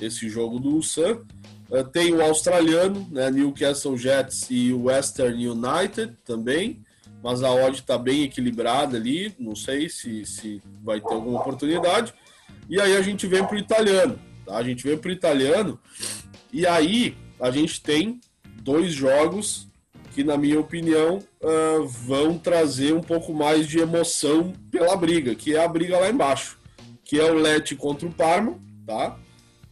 esse 0.00 0.28
jogo 0.28 0.60
do 0.60 0.68
Ulsan. 0.68 1.22
Uh, 1.68 1.82
tem 1.90 2.14
o 2.14 2.22
australiano, 2.22 3.04
né, 3.10 3.32
Newcastle 3.32 3.98
Jets 3.98 4.46
e 4.48 4.72
o 4.72 4.84
Western 4.84 5.48
United 5.48 6.16
também. 6.24 6.84
Mas 7.20 7.42
a 7.42 7.52
odd 7.52 7.80
está 7.80 7.98
bem 7.98 8.22
equilibrada 8.22 8.96
ali. 8.96 9.34
Não 9.40 9.56
sei 9.56 9.88
se, 9.88 10.24
se 10.24 10.62
vai 10.84 11.00
ter 11.00 11.12
alguma 11.12 11.40
oportunidade. 11.40 12.14
E 12.68 12.80
aí 12.80 12.96
a 12.96 13.02
gente 13.02 13.26
vem 13.26 13.44
para 13.44 13.56
o 13.56 13.58
italiano. 13.58 14.20
Tá? 14.46 14.56
A 14.56 14.62
gente 14.62 14.84
vem 14.84 14.96
para 14.96 15.08
o 15.08 15.12
italiano. 15.12 15.80
E 16.52 16.64
aí 16.64 17.16
a 17.40 17.50
gente 17.50 17.82
tem 17.82 18.20
dois 18.62 18.92
jogos 18.92 19.69
que, 20.10 20.24
na 20.24 20.36
minha 20.36 20.58
opinião, 20.58 21.18
uh, 21.40 21.86
vão 21.86 22.38
trazer 22.38 22.92
um 22.92 23.00
pouco 23.00 23.32
mais 23.32 23.66
de 23.66 23.78
emoção 23.78 24.52
pela 24.70 24.96
briga, 24.96 25.34
que 25.34 25.54
é 25.54 25.64
a 25.64 25.68
briga 25.68 25.98
lá 25.98 26.10
embaixo, 26.10 26.58
que 27.04 27.18
é 27.18 27.30
o 27.30 27.34
Leti 27.34 27.76
contra 27.76 28.08
o 28.08 28.12
Parma, 28.12 28.58
tá? 28.86 29.16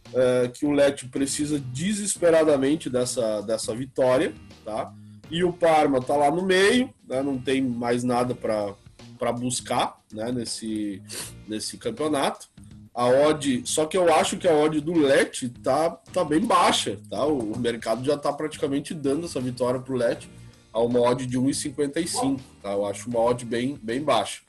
Uh, 0.07 0.49
que 0.51 0.65
o 0.65 0.71
Leti 0.71 1.07
precisa 1.07 1.59
desesperadamente 1.59 2.89
dessa, 2.89 3.41
dessa 3.41 3.75
vitória, 3.75 4.33
tá? 4.65 4.93
E 5.29 5.43
o 5.43 5.53
Parma 5.53 6.01
tá 6.01 6.15
lá 6.15 6.31
no 6.31 6.43
meio, 6.43 6.89
né? 7.07 7.21
não 7.21 7.37
tem 7.37 7.61
mais 7.61 8.03
nada 8.03 8.33
para 8.33 9.31
buscar 9.31 9.99
né? 10.11 10.31
nesse, 10.31 11.01
nesse 11.47 11.77
campeonato. 11.77 12.49
A 12.93 13.05
odd, 13.07 13.61
só 13.65 13.85
que 13.85 13.95
eu 13.95 14.13
acho 14.13 14.37
que 14.37 14.47
a 14.47 14.53
odd 14.53 14.81
do 14.81 14.93
Let 14.93 15.47
tá, 15.63 15.91
tá 16.11 16.23
bem 16.23 16.41
baixa, 16.41 16.97
tá? 17.09 17.25
O, 17.25 17.57
mercado 17.57 18.03
já 18.03 18.17
tá 18.17 18.33
praticamente 18.33 18.93
dando 18.93 19.25
essa 19.25 19.39
vitória 19.39 19.79
pro 19.79 19.95
Let 19.95 20.27
a 20.73 20.81
uma 20.81 20.99
odd 20.99 21.25
de 21.25 21.37
1,55, 21.37 22.39
tá? 22.61 22.71
Eu 22.71 22.85
acho 22.85 23.09
uma 23.09 23.19
odd 23.19 23.45
bem, 23.45 23.79
bem 23.81 24.01
baixa. 24.01 24.41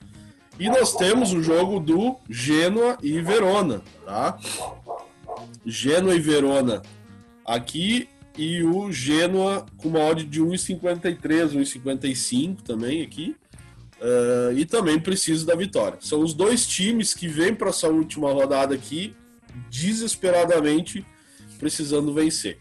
E 0.59 0.69
nós 0.69 0.95
temos 0.95 1.33
o 1.33 1.41
jogo 1.41 1.79
do 1.79 2.17
Genoa 2.29 2.97
e 3.01 3.19
Verona, 3.21 3.81
tá? 4.05 4.37
Genoa 5.65 6.15
e 6.15 6.19
Verona 6.19 6.81
aqui 7.45 8.09
e 8.37 8.63
o 8.63 8.91
Genoa 8.91 9.65
com 9.77 9.89
uma 9.89 9.99
odd 9.99 10.23
de 10.23 10.41
1,53, 10.41 11.53
1,55 11.53 12.61
também 12.61 13.01
aqui. 13.01 13.35
Uh, 14.01 14.57
e 14.57 14.65
também 14.65 14.99
precisa 14.99 15.45
da 15.45 15.55
vitória. 15.55 15.97
São 16.01 16.21
os 16.21 16.33
dois 16.33 16.65
times 16.65 17.13
que 17.13 17.27
vêm 17.27 17.53
para 17.53 17.69
essa 17.69 17.87
última 17.87 18.31
rodada 18.31 18.73
aqui 18.75 19.15
desesperadamente 19.69 21.05
precisando 21.59 22.13
vencer. 22.13 22.59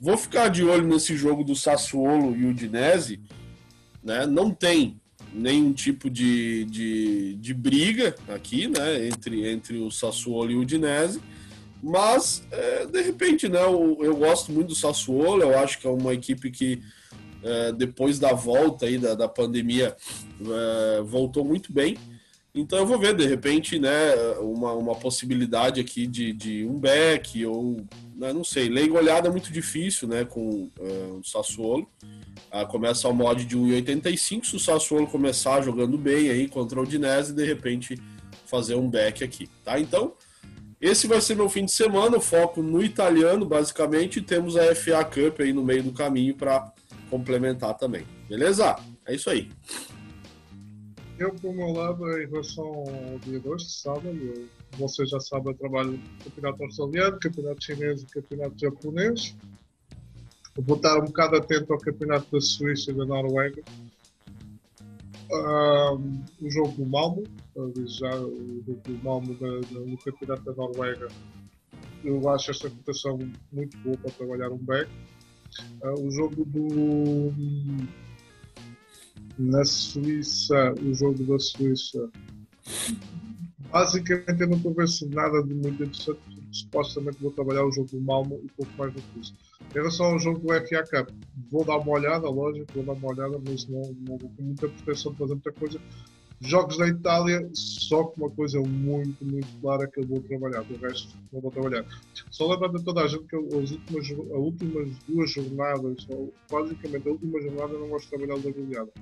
Vou 0.00 0.16
ficar 0.16 0.48
de 0.48 0.62
olho 0.62 0.86
nesse 0.86 1.16
jogo 1.16 1.42
do 1.42 1.56
Sassuolo 1.56 2.36
e 2.36 2.44
o 2.44 2.50
Udinese, 2.50 3.20
né? 4.02 4.26
Não 4.26 4.50
tem 4.50 5.00
nenhum 5.32 5.72
tipo 5.72 6.08
de, 6.08 6.64
de, 6.66 7.34
de 7.36 7.54
briga 7.54 8.14
aqui, 8.28 8.68
né? 8.68 9.08
Entre, 9.08 9.48
entre 9.48 9.78
o 9.78 9.90
Sassuolo 9.90 10.52
e 10.52 10.56
o 10.56 10.60
Udinese. 10.60 11.20
Mas, 11.82 12.46
é, 12.50 12.86
de 12.86 13.02
repente, 13.02 13.46
né, 13.46 13.62
eu, 13.62 13.98
eu, 14.00 14.16
gosto 14.16 14.50
muito 14.50 14.68
do 14.68 14.74
Sassuolo, 14.74 15.42
eu 15.42 15.58
acho 15.58 15.78
que 15.78 15.86
é 15.86 15.90
uma 15.90 16.14
equipe 16.14 16.50
que, 16.50 16.82
é, 17.44 17.72
depois 17.72 18.18
da 18.18 18.32
volta 18.32 18.86
aí 18.86 18.98
da, 18.98 19.14
da 19.14 19.28
pandemia, 19.28 19.94
é, 20.40 21.02
voltou 21.02 21.44
muito 21.44 21.72
bem. 21.72 21.96
Então 22.54 22.78
eu 22.78 22.86
vou 22.86 22.98
ver, 22.98 23.16
de 23.16 23.26
repente, 23.26 23.80
né, 23.80 24.14
uma, 24.38 24.72
uma 24.74 24.94
possibilidade 24.94 25.80
aqui 25.80 26.06
de, 26.06 26.32
de 26.32 26.64
um 26.64 26.78
back, 26.78 27.44
ou 27.44 27.84
né, 28.16 28.32
não 28.32 28.44
sei, 28.44 28.68
leigo 28.68 28.96
olhada 28.96 29.26
é 29.26 29.30
muito 29.30 29.52
difícil, 29.52 30.06
né, 30.06 30.24
com 30.24 30.70
uh, 30.78 31.18
o 31.18 31.24
Sassuolo. 31.24 31.88
Uh, 32.52 32.66
começa 32.68 33.08
o 33.08 33.12
mod 33.12 33.44
de 33.44 33.58
1,85, 33.58 34.44
se 34.44 34.54
o 34.54 34.60
Sassuolo 34.60 35.08
começar 35.08 35.62
jogando 35.62 35.98
bem 35.98 36.30
aí 36.30 36.46
contra 36.46 36.78
o 36.78 36.84
Udinese, 36.84 37.32
de 37.32 37.44
repente 37.44 38.00
fazer 38.46 38.76
um 38.76 38.88
back 38.88 39.24
aqui, 39.24 39.48
tá? 39.64 39.80
Então, 39.80 40.12
esse 40.80 41.08
vai 41.08 41.20
ser 41.20 41.34
meu 41.34 41.48
fim 41.48 41.64
de 41.64 41.72
semana, 41.72 42.20
foco 42.20 42.62
no 42.62 42.80
italiano, 42.80 43.44
basicamente, 43.44 44.20
temos 44.20 44.56
a 44.56 44.72
FA 44.76 45.02
Cup 45.04 45.40
aí 45.40 45.52
no 45.52 45.64
meio 45.64 45.82
do 45.82 45.92
caminho 45.92 46.36
para 46.36 46.72
complementar 47.14 47.78
também. 47.78 48.04
Beleza? 48.28 48.74
É 49.06 49.14
isso 49.14 49.30
aí. 49.30 49.48
Eu, 51.16 51.32
por 51.32 51.54
meu 51.54 51.72
lado, 51.72 52.04
em 52.20 52.26
relação 52.26 52.66
ao 52.66 53.18
dia 53.20 53.38
2 53.38 53.62
de 53.62 53.72
sábado, 53.72 54.48
você 54.72 55.06
já 55.06 55.20
sabe, 55.20 55.50
eu 55.50 55.54
trabalho 55.54 55.92
no 55.92 56.24
campeonato 56.24 56.64
australiano, 56.64 57.20
campeonato 57.20 57.64
chinês 57.64 58.02
e 58.02 58.06
campeonato 58.06 58.58
japonês. 58.58 59.36
vou 60.56 60.76
estar 60.76 60.98
um 60.98 61.04
bocado 61.04 61.36
atento 61.36 61.72
ao 61.72 61.78
campeonato 61.78 62.26
da 62.32 62.40
Suíça 62.40 62.90
e 62.90 62.94
da 62.94 63.04
Noruega. 63.04 63.62
Um, 65.30 66.20
o 66.42 66.50
jogo 66.50 66.72
do 66.72 66.84
Malmo, 66.84 67.22
já 67.86 68.10
o 68.16 68.62
jogo 68.66 68.80
do 68.84 69.04
Malmo 69.04 69.36
no 69.70 69.96
campeonato 69.98 70.42
da 70.42 70.52
Noruega, 70.52 71.06
eu 72.04 72.28
acho 72.28 72.50
esta 72.50 72.68
cotação 72.68 73.18
muito 73.52 73.76
boa 73.78 73.96
para 73.98 74.10
trabalhar 74.10 74.50
um 74.50 74.58
back. 74.58 74.90
Uh, 75.82 76.06
o 76.06 76.10
jogo 76.10 76.44
do 76.44 77.32
na 79.38 79.64
Suíça, 79.64 80.74
o 80.80 80.94
jogo 80.94 81.24
da 81.24 81.38
Suíça, 81.38 82.08
basicamente 83.70 84.40
eu 84.40 84.48
não 84.48 84.56
estou 84.56 84.74
vendo 84.74 85.14
nada 85.14 85.42
de 85.42 85.54
muito 85.54 85.82
interessante. 85.82 86.20
Supostamente 86.52 87.20
vou 87.20 87.32
trabalhar 87.32 87.64
o 87.64 87.72
jogo 87.72 87.88
do 87.90 88.00
Malmo 88.00 88.40
e 88.44 88.48
pouco 88.52 88.70
mais 88.78 88.92
do 88.92 89.02
que 89.02 89.20
isso. 89.20 89.34
Em 89.70 89.74
relação 89.74 90.06
ao 90.06 90.18
jogo 90.20 90.38
do 90.38 90.48
FA 90.48 90.84
Cup, 90.88 91.10
vou 91.50 91.64
dar 91.64 91.78
uma 91.78 91.90
olhada, 91.90 92.28
lógico, 92.28 92.72
vou 92.74 92.84
dar 92.84 92.92
uma 92.92 93.08
olhada, 93.08 93.40
mas 93.44 93.66
não, 93.66 93.82
não 94.08 94.18
com 94.18 94.42
muita 94.42 94.68
proteção 94.68 95.12
de 95.12 95.18
fazer 95.18 95.34
muita 95.34 95.52
coisa. 95.52 95.80
Jogos 96.44 96.76
da 96.76 96.86
Itália, 96.86 97.48
só 97.54 98.04
com 98.04 98.22
uma 98.22 98.30
coisa 98.30 98.60
muito, 98.60 99.24
muito 99.24 99.48
clara 99.62 99.86
que 99.86 100.00
eu 100.00 100.06
vou 100.06 100.20
trabalhar, 100.20 100.62
do 100.64 100.76
resto 100.76 101.16
não 101.32 101.40
vou 101.40 101.50
trabalhar. 101.50 101.86
Só 102.30 102.46
lembrando 102.46 102.76
a 102.76 102.82
toda 102.82 103.02
a 103.02 103.06
gente 103.06 103.24
que 103.24 103.36
as 103.36 103.70
últimas, 103.70 104.10
as 104.10 104.36
últimas 104.36 104.98
duas 105.08 105.30
jornadas, 105.30 106.06
basicamente 106.50 107.08
a 107.08 107.12
última 107.12 107.40
jornada, 107.40 107.72
eu 107.72 107.80
não 107.80 107.88
gosto 107.88 108.04
de 108.04 108.10
trabalhar 108.10 108.42
da 108.42 108.50
goleada. 108.50 108.92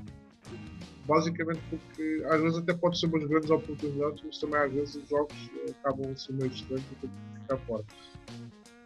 Basicamente 1.04 1.60
porque 1.68 2.24
às 2.26 2.40
vezes 2.40 2.58
até 2.58 2.74
pode 2.74 3.00
ser 3.00 3.06
umas 3.06 3.24
grandes 3.24 3.50
oportunidades, 3.50 4.22
mas 4.24 4.38
também 4.38 4.60
às 4.60 4.72
vezes 4.72 4.94
os 4.94 5.08
jogos 5.08 5.50
acabam 5.80 6.16
sendo 6.16 6.38
meio 6.38 6.50
distantes 6.50 6.86
e 6.92 6.94
que 6.94 7.40
ficar 7.40 7.58
fora. 7.66 7.84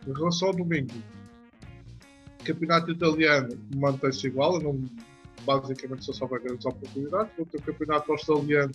Em 0.07 0.13
relação 0.15 0.49
ao 0.49 0.55
domingo, 0.55 0.95
campeonato 2.43 2.91
italiano 2.91 3.49
mantém-se 3.75 4.29
igual, 4.29 4.59
não, 4.63 4.83
basicamente 5.45 6.05
só 6.05 6.13
sobra 6.13 6.39
grandes 6.39 6.65
oportunidades. 6.67 7.33
Vou 7.37 7.47
ter 7.47 7.59
o 7.59 7.63
campeonato 7.63 8.13
australiano 8.13 8.73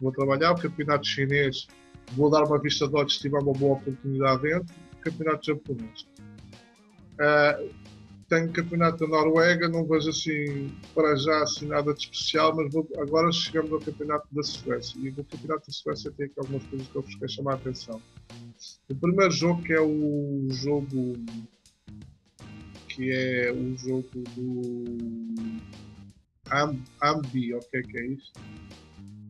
vou 0.00 0.12
trabalhar, 0.12 0.52
o 0.52 0.60
campeonato 0.60 1.06
chinês 1.06 1.66
vou 2.12 2.30
dar 2.30 2.44
uma 2.44 2.58
vista 2.58 2.88
de 2.88 2.96
olhos 2.96 3.14
se 3.14 3.20
tiver 3.20 3.38
uma 3.38 3.52
boa 3.52 3.76
oportunidade 3.76 4.42
dentro, 4.42 4.74
o 4.94 5.00
campeonato 5.02 5.46
japonês. 5.46 6.06
Uh, 7.14 7.70
tenho 8.28 8.52
campeonato 8.52 8.98
da 8.98 9.08
Noruega, 9.08 9.68
não 9.68 9.84
vejo 9.84 10.10
assim 10.10 10.72
para 10.94 11.16
já 11.16 11.42
assim, 11.42 11.66
nada 11.66 11.92
de 11.92 12.00
especial, 12.00 12.54
mas 12.54 12.72
vou, 12.72 12.88
agora 12.96 13.30
chegamos 13.32 13.72
ao 13.72 13.80
campeonato 13.80 14.26
da 14.32 14.42
Suécia 14.42 14.98
e 15.00 15.10
no 15.10 15.24
campeonato 15.24 15.66
da 15.66 15.72
Suécia 15.72 16.12
tem 16.12 16.26
aqui 16.26 16.34
algumas 16.38 16.64
coisas 16.66 16.88
que 16.88 16.96
eu 16.96 17.02
vos 17.02 17.14
quero 17.16 17.30
chamar 17.30 17.52
a 17.52 17.54
atenção. 17.56 18.00
O 18.88 18.94
primeiro 18.94 19.32
jogo 19.32 19.62
que 19.62 19.72
é 19.72 19.80
o 19.80 20.46
jogo 20.50 21.14
que 22.88 23.10
é 23.10 23.52
o 23.52 23.76
jogo 23.76 24.08
do 24.36 24.84
Ambi, 26.52 27.54
o 27.54 27.60
que 27.60 27.76
é 27.76 27.82
que 27.82 27.98
é 27.98 28.06
isso? 28.06 28.32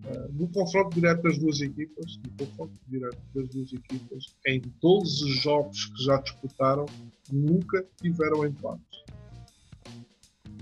Uh, 0.07 0.33
no 0.33 0.49
confronto 0.49 0.95
direto 0.95 1.23
das 1.23 1.39
duas 1.39 1.61
equipas, 1.61 2.19
no 2.25 2.47
confronto 2.47 2.73
direto 2.89 3.19
das 3.35 3.49
duas 3.51 3.73
equipas, 3.73 4.25
em 4.47 4.63
12 4.81 5.29
jogos 5.35 5.87
que 5.87 6.05
já 6.05 6.17
disputaram, 6.19 6.87
nunca 7.31 7.85
tiveram 8.01 8.47
empates. 8.47 9.05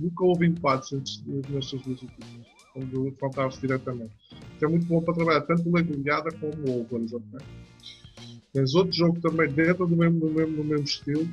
Nunca 0.01 0.25
houve 0.25 0.47
empates 0.47 1.23
nestas 1.27 1.81
duas 1.83 2.03
equipas, 2.03 2.47
quando 2.75 3.09
enfrentavam-se 3.09 3.61
diretamente. 3.61 4.13
Isso 4.57 4.65
é 4.65 4.69
muito 4.69 4.87
bom 4.87 5.01
para 5.03 5.15
trabalhar 5.15 5.41
tanto 5.43 5.71
legulhada 5.71 6.31
como 6.33 6.81
overs, 6.81 7.13
ok? 7.13 7.41
Tens 8.53 8.75
outro 8.75 8.93
jogo 8.93 9.21
também 9.21 9.51
dentro 9.53 9.87
do 9.87 9.97
mesmo, 9.97 10.21
do 10.21 10.31
mesmo, 10.31 10.57
do 10.57 10.65
mesmo 10.65 10.85
estilo, 10.85 11.29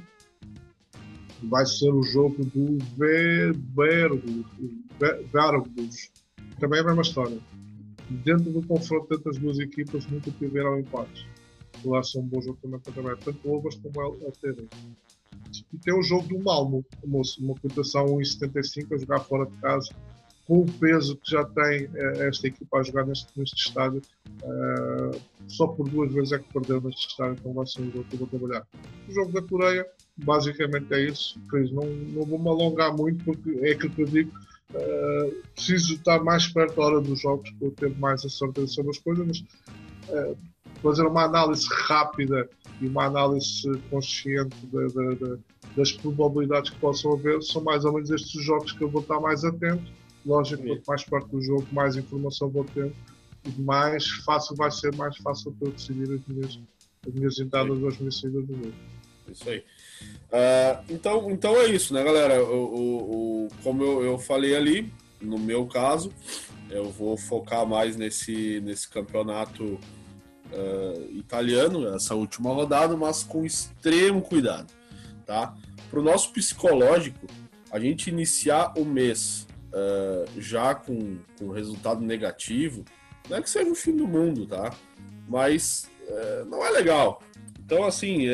vai 1.49 1.65
ser 1.65 1.91
o 1.91 2.03
jogo 2.03 2.45
do 2.45 2.77
Verbergus, 2.97 4.45
também 6.59 6.79
é 6.79 6.81
a 6.81 6.85
mesma 6.85 7.01
história. 7.01 7.37
Dentro 8.09 8.51
do 8.51 8.65
confronto 8.65 9.13
entre 9.13 9.29
as 9.29 9.37
duas 9.37 9.59
equipas 9.59 10.05
nunca 10.07 10.31
tiveram 10.31 10.79
empates. 10.79 11.25
Lá 11.83 12.01
são 12.03 12.21
um 12.21 12.27
bom 12.27 12.41
jogo 12.41 12.57
também 12.61 12.79
para 12.79 12.93
trabalhar, 12.93 13.17
tanto 13.17 13.39
o 13.47 13.57
Ovas 13.57 13.75
como 13.75 13.99
a 14.01 14.31
TV. 14.41 14.67
E 15.73 15.77
tem 15.77 15.93
o 15.93 16.03
jogo 16.03 16.27
do 16.27 16.39
Malmo, 16.39 16.85
uma, 17.03 17.21
uma 17.39 17.55
cotação 17.55 18.05
1,75 18.05 18.93
a 18.93 18.97
jogar 18.97 19.19
fora 19.19 19.45
de 19.45 19.57
casa, 19.57 19.89
com 20.47 20.59
o 20.59 20.65
peso 20.65 21.15
que 21.17 21.31
já 21.31 21.43
tem 21.43 21.89
eh, 21.93 22.27
esta 22.27 22.47
equipa 22.47 22.77
a 22.77 22.83
jogar 22.83 23.05
neste, 23.05 23.27
neste 23.37 23.67
estádio. 23.67 24.01
Uh, 24.43 25.19
só 25.47 25.67
por 25.67 25.89
duas 25.89 26.11
vezes 26.11 26.33
é 26.33 26.39
que 26.39 26.53
perdeu 26.53 26.81
neste 26.81 27.07
estádio, 27.07 27.37
então 27.39 27.53
vai 27.53 27.65
ser 27.65 27.81
um 27.81 27.91
jogo 27.91 28.03
que 28.05 28.15
eu 28.15 28.19
vou 28.19 28.27
trabalhar. 28.27 28.67
O 29.07 29.11
jogo 29.11 29.31
da 29.31 29.41
Coreia, 29.41 29.87
basicamente 30.17 30.93
é 30.93 31.01
isso. 31.05 31.39
Cris, 31.49 31.71
não, 31.71 31.85
não 31.85 32.23
vou 32.23 32.39
me 32.39 32.49
alongar 32.49 32.95
muito 32.95 33.23
porque 33.25 33.59
é 33.63 33.71
aquilo 33.71 33.93
que 33.93 34.01
eu 34.03 34.07
digo. 34.07 34.31
Uh, 34.71 35.41
preciso 35.53 35.93
estar 35.93 36.23
mais 36.23 36.47
perto 36.47 36.75
da 36.75 36.83
hora 36.83 37.01
dos 37.01 37.21
jogos 37.21 37.49
para 37.51 37.71
ter 37.71 37.97
mais 37.97 38.25
a 38.25 38.29
certeza 38.29 38.67
sobre 38.67 38.91
as 38.91 38.97
coisas, 38.99 39.25
mas 39.25 39.39
uh, 40.09 40.37
fazer 40.81 41.03
uma 41.03 41.23
análise 41.23 41.67
rápida 41.87 42.47
e 42.81 42.87
uma 42.87 43.05
análise 43.05 43.63
consciente 43.89 44.55
de, 44.67 44.87
de, 44.87 45.15
de, 45.15 45.39
das 45.75 45.91
probabilidades 45.91 46.71
que 46.71 46.79
possam 46.79 47.13
haver 47.13 47.41
são 47.41 47.63
mais 47.63 47.85
ou 47.85 47.93
menos 47.93 48.11
estes 48.11 48.43
jogos 48.43 48.71
que 48.71 48.83
eu 48.83 48.89
vou 48.89 49.01
estar 49.01 49.19
mais 49.19 49.43
atento. 49.43 49.83
Lógico, 50.25 50.63
quanto 50.65 50.83
mais 50.87 51.03
perto 51.03 51.27
do 51.27 51.41
jogo, 51.41 51.67
mais 51.71 51.95
informação 51.95 52.49
vou 52.49 52.63
ter 52.65 52.91
e 53.45 53.61
mais 53.61 54.07
fácil 54.25 54.55
vai 54.55 54.71
ser, 54.71 54.93
mais 54.95 55.15
fácil 55.17 55.51
para 55.53 55.67
eu 55.67 55.71
decidir 55.71 56.11
as 56.11 56.21
minhas, 56.27 56.59
as 57.07 57.13
minhas 57.13 57.39
entradas 57.39 57.81
ou 57.81 57.87
as 57.87 57.97
minhas 57.97 58.19
saídas 58.19 58.45
do 58.45 58.55
jogo. 58.55 58.73
Isso 59.31 59.49
aí. 59.49 59.59
Uh, 59.59 60.93
então, 60.93 61.31
então 61.31 61.55
é 61.57 61.67
isso, 61.67 61.93
né, 61.93 62.03
galera? 62.03 62.43
O, 62.43 62.65
o, 62.65 63.45
o, 63.45 63.47
como 63.63 63.83
eu, 63.83 64.03
eu 64.03 64.17
falei 64.17 64.55
ali, 64.55 64.91
no 65.21 65.37
meu 65.37 65.65
caso, 65.67 66.11
eu 66.69 66.91
vou 66.91 67.17
focar 67.17 67.65
mais 67.65 67.95
nesse, 67.95 68.59
nesse 68.61 68.89
campeonato 68.89 69.63
uh, 69.63 71.11
italiano, 71.11 71.87
essa 71.95 72.15
última 72.15 72.51
rodada, 72.53 72.95
mas 72.95 73.23
com 73.23 73.45
extremo 73.45 74.21
cuidado, 74.21 74.71
tá? 75.25 75.55
Para 75.89 75.99
o 75.99 76.03
nosso 76.03 76.31
psicológico, 76.31 77.27
a 77.71 77.79
gente 77.79 78.09
iniciar 78.09 78.73
o 78.77 78.85
mês 78.85 79.47
uh, 79.75 80.41
já 80.41 80.73
com, 80.73 81.17
com 81.37 81.51
resultado 81.51 82.01
negativo, 82.01 82.85
não 83.29 83.37
é 83.37 83.41
que 83.41 83.49
seja 83.49 83.69
o 83.69 83.75
fim 83.75 83.95
do 83.95 84.07
mundo, 84.07 84.47
tá? 84.47 84.73
Mas 85.27 85.89
não 86.47 86.63
é 86.63 86.69
legal. 86.69 87.19
Então, 87.59 87.83
assim, 87.83 88.27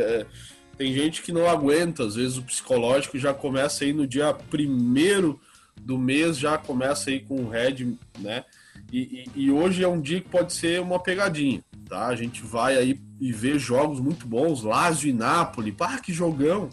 tem 0.77 0.93
gente 0.93 1.21
que 1.21 1.31
não 1.31 1.47
aguenta, 1.47 2.03
às 2.03 2.15
vezes 2.15 2.37
o 2.37 2.43
psicológico 2.43 3.17
já 3.17 3.33
começa 3.33 3.83
aí 3.83 3.93
no 3.93 4.05
dia 4.05 4.33
primeiro 4.33 5.39
do 5.79 5.97
mês, 5.97 6.37
já 6.37 6.57
começa 6.57 7.09
aí 7.09 7.19
com 7.19 7.35
o 7.35 7.49
red, 7.49 7.95
né? 8.19 8.43
E, 8.91 9.25
e, 9.35 9.43
e, 9.43 9.51
hoje 9.51 9.83
é 9.83 9.87
um 9.87 10.01
dia 10.01 10.19
que 10.19 10.27
pode 10.27 10.51
ser 10.53 10.81
uma 10.81 10.99
pegadinha, 10.99 11.63
tá? 11.87 12.07
A 12.07 12.15
gente 12.15 12.41
vai 12.41 12.77
aí 12.77 12.99
e 13.19 13.31
vê 13.31 13.57
jogos 13.57 13.99
muito 13.99 14.27
bons, 14.27 14.63
Lazio 14.63 15.09
e 15.09 15.13
Napoli, 15.13 15.71
pá, 15.71 15.97
que 15.99 16.11
jogão! 16.11 16.69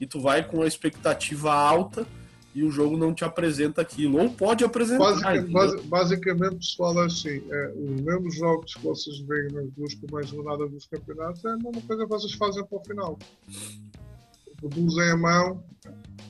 E 0.00 0.06
tu 0.06 0.20
vai 0.20 0.42
com 0.42 0.62
a 0.62 0.66
expectativa 0.66 1.54
alta 1.54 2.06
e 2.54 2.62
o 2.62 2.70
jogo 2.70 2.96
não 2.96 3.12
te 3.12 3.24
apresenta 3.24 3.82
aquilo. 3.82 4.18
Ou 4.18 4.30
pode 4.30 4.64
apresentar. 4.64 5.04
Basicamente, 5.04 5.52
base, 5.52 5.82
basicamente 5.82 6.56
pessoal, 6.56 7.02
é 7.02 7.06
assim: 7.06 7.42
é, 7.50 7.72
os 7.76 8.00
mesmos 8.00 8.36
jogos 8.36 8.74
que 8.74 8.82
vocês 8.82 9.18
veem 9.20 9.52
nas 9.52 9.70
duas 9.72 9.94
primeiras 9.94 10.30
rodadas 10.30 10.70
dos 10.70 10.86
campeonatos 10.86 11.44
é 11.44 11.48
a 11.48 11.56
mesma 11.56 11.82
coisa 11.82 12.04
que 12.04 12.08
vocês 12.08 12.32
fazem 12.34 12.64
para 12.64 12.78
o 12.78 12.84
final. 12.84 13.18
Produzem 14.58 15.10
a 15.10 15.16
mão, 15.16 15.64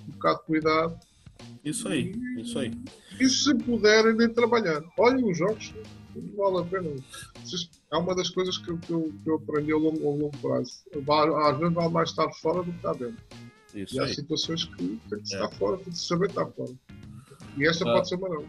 um 0.08 0.12
bocado 0.12 0.38
de 0.40 0.46
cuidado. 0.46 0.98
Isso 1.62 1.88
aí, 1.88 2.12
e, 2.14 2.40
isso 2.40 2.58
aí. 2.58 2.72
E 3.20 3.28
se 3.28 3.54
puderem, 3.54 4.14
nem 4.14 4.28
trabalhando. 4.28 4.88
Olhem 4.98 5.30
os 5.30 5.36
jogos, 5.36 5.74
vale 6.36 6.58
a 6.58 6.64
pena. 6.64 6.90
É 7.92 7.96
uma 7.96 8.14
das 8.14 8.30
coisas 8.30 8.58
que, 8.58 8.76
que, 8.78 8.92
eu, 8.92 9.12
que 9.22 9.30
eu, 9.30 9.36
aprendi 9.36 9.72
ao 9.72 9.78
longo, 9.78 10.06
ao 10.06 10.16
longo 10.16 10.38
prazo. 10.38 10.82
Às 10.92 11.58
vezes 11.58 11.74
vale 11.74 11.92
mais 11.92 12.10
estar 12.10 12.30
fora 12.32 12.62
do 12.62 12.70
que 12.70 12.76
estar 12.76 12.94
dentro. 12.94 13.16
Isso 13.74 13.96
e 13.96 14.00
aí. 14.00 14.14
situações 14.14 14.64
que 14.64 14.76
tem 14.76 15.18
que 15.18 15.24
estar 15.24 15.46
é. 15.46 15.50
fora, 15.52 15.76
que 15.78 15.98
saber 15.98 16.28
estar 16.28 16.46
fora. 16.46 16.72
E 17.56 17.66
essa 17.66 17.88
ah. 17.88 17.92
pode 17.92 18.08
ser 18.08 18.14
uma 18.16 18.28
não. 18.28 18.44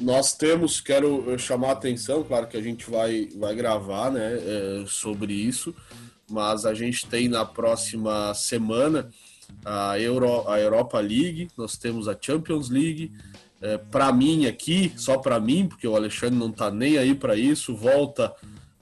Nós 0.00 0.32
temos, 0.32 0.80
quero 0.80 1.38
chamar 1.38 1.68
a 1.68 1.72
atenção, 1.72 2.24
claro 2.24 2.48
que 2.48 2.56
a 2.56 2.62
gente 2.62 2.90
vai, 2.90 3.28
vai 3.36 3.54
gravar 3.54 4.10
né, 4.10 4.34
é, 4.34 4.84
sobre 4.86 5.32
isso, 5.32 5.74
mas 6.28 6.64
a 6.64 6.74
gente 6.74 7.06
tem 7.06 7.28
na 7.28 7.44
próxima 7.44 8.32
semana 8.34 9.10
a, 9.64 9.98
Euro, 10.00 10.48
a 10.48 10.58
Europa 10.58 10.98
League, 10.98 11.48
nós 11.56 11.76
temos 11.76 12.08
a 12.08 12.16
Champions 12.18 12.68
League. 12.68 13.12
É, 13.60 13.78
para 13.78 14.12
mim 14.12 14.46
aqui, 14.46 14.92
só 14.96 15.18
para 15.18 15.38
mim, 15.38 15.68
porque 15.68 15.86
o 15.86 15.94
Alexandre 15.94 16.36
não 16.36 16.50
está 16.50 16.68
nem 16.68 16.98
aí 16.98 17.14
para 17.14 17.36
isso, 17.36 17.76
volta 17.76 18.34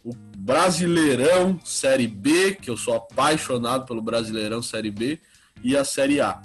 o 0.02 0.14
Brasileirão 0.14 1.60
Série 1.62 2.06
B, 2.06 2.54
que 2.54 2.70
eu 2.70 2.76
sou 2.76 2.94
apaixonado 2.94 3.84
pelo 3.84 4.00
Brasileirão 4.00 4.62
Série 4.62 4.90
B, 4.90 5.20
e 5.62 5.76
a 5.76 5.84
Série 5.84 6.20
A. 6.20 6.40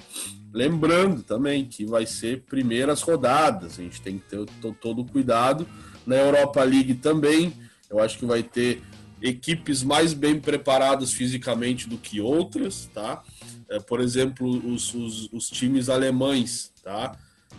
Lembrando 0.53 1.21
também 1.21 1.65
que 1.65 1.85
vai 1.85 2.05
ser 2.05 2.43
primeiras 2.43 3.01
rodadas, 3.01 3.77
a 3.77 3.83
gente 3.83 4.01
tem 4.01 4.17
que 4.17 4.29
ter 4.29 4.45
todo 4.79 5.01
o 5.01 5.05
cuidado. 5.05 5.67
Na 6.05 6.15
Europa 6.15 6.63
League 6.63 6.93
também, 6.95 7.53
eu 7.89 7.99
acho 7.99 8.17
que 8.17 8.25
vai 8.25 8.41
ter 8.41 8.81
equipes 9.21 9.83
mais 9.83 10.13
bem 10.13 10.39
preparadas 10.39 11.11
fisicamente 11.11 11.89
do 11.89 11.97
que 11.97 12.21
outras, 12.21 12.89
tá? 12.93 13.23
É, 13.69 13.79
por 13.79 13.99
exemplo, 13.99 14.47
os, 14.47 14.93
os, 14.93 15.29
os, 15.31 15.49
times 15.49 15.89
alemães, 15.89 16.71
tá? 16.83 17.17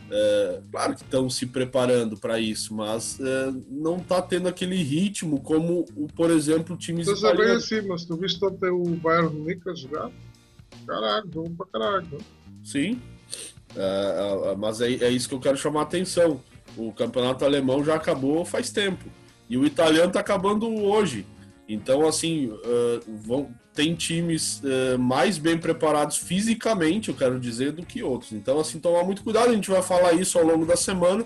É, 0.09 0.61
claro 0.71 0.95
que 0.95 1.03
estão 1.03 1.29
se 1.29 1.47
preparando 1.47 2.17
para 2.17 2.39
isso, 2.39 2.73
mas 2.75 3.19
é, 3.19 3.53
não 3.69 3.97
está 3.97 4.23
tendo 4.23 4.49
aquele 4.49 4.77
ritmo 4.77 5.41
como, 5.41 5.85
o, 5.97 6.07
por 6.07 6.31
exemplo, 6.31 6.77
times 6.77 7.07
Você 7.07 7.37
bem 7.37 7.51
assim, 7.51 7.83
mas 7.83 8.05
tu 8.05 8.17
viste 8.17 8.43
ontem 8.45 8.71
o 8.71 8.85
Bayern 8.97 9.35
Munique 9.35 9.75
jogar? 9.75 10.11
Caralho, 10.87 11.31
jogo 11.33 11.55
pra 11.57 11.67
caralho. 11.67 12.07
Né? 12.11 12.19
Sim, 12.65 13.01
é, 13.77 14.51
é, 14.53 14.57
mas 14.57 14.81
é, 14.81 14.93
é 14.93 15.11
isso 15.11 15.29
que 15.29 15.35
eu 15.35 15.41
quero 15.41 15.57
chamar 15.57 15.81
a 15.81 15.85
atenção. 15.85 16.41
O 16.77 16.93
campeonato 16.93 17.45
alemão 17.45 17.85
já 17.85 17.95
acabou 17.95 18.45
faz 18.45 18.71
tempo. 18.71 19.05
E 19.49 19.57
o 19.57 19.65
italiano 19.65 20.09
está 20.09 20.21
acabando 20.21 20.69
hoje. 20.69 21.27
Então, 21.69 22.07
assim, 22.07 22.47
uh, 22.47 23.01
vão, 23.07 23.51
tem 23.75 23.95
times 23.95 24.63
uh, 24.63 24.99
mais 24.99 25.37
bem 25.37 25.59
preparados 25.59 26.17
fisicamente, 26.17 27.09
eu 27.09 27.15
quero 27.15 27.41
dizer, 27.41 27.73
do 27.73 27.85
que 27.85 28.03
outros. 28.03 28.33
Então, 28.33 28.61
assim, 28.61 28.79
tomar 28.79 29.05
muito 29.05 29.23
cuidado, 29.23 29.51
a 29.51 29.55
gente 29.55 29.71
vai 29.71 29.83
falar 29.83 30.13
isso 30.13 30.39
ao 30.39 30.45
longo 30.45 30.65
da 30.65 30.77
semana. 30.77 31.25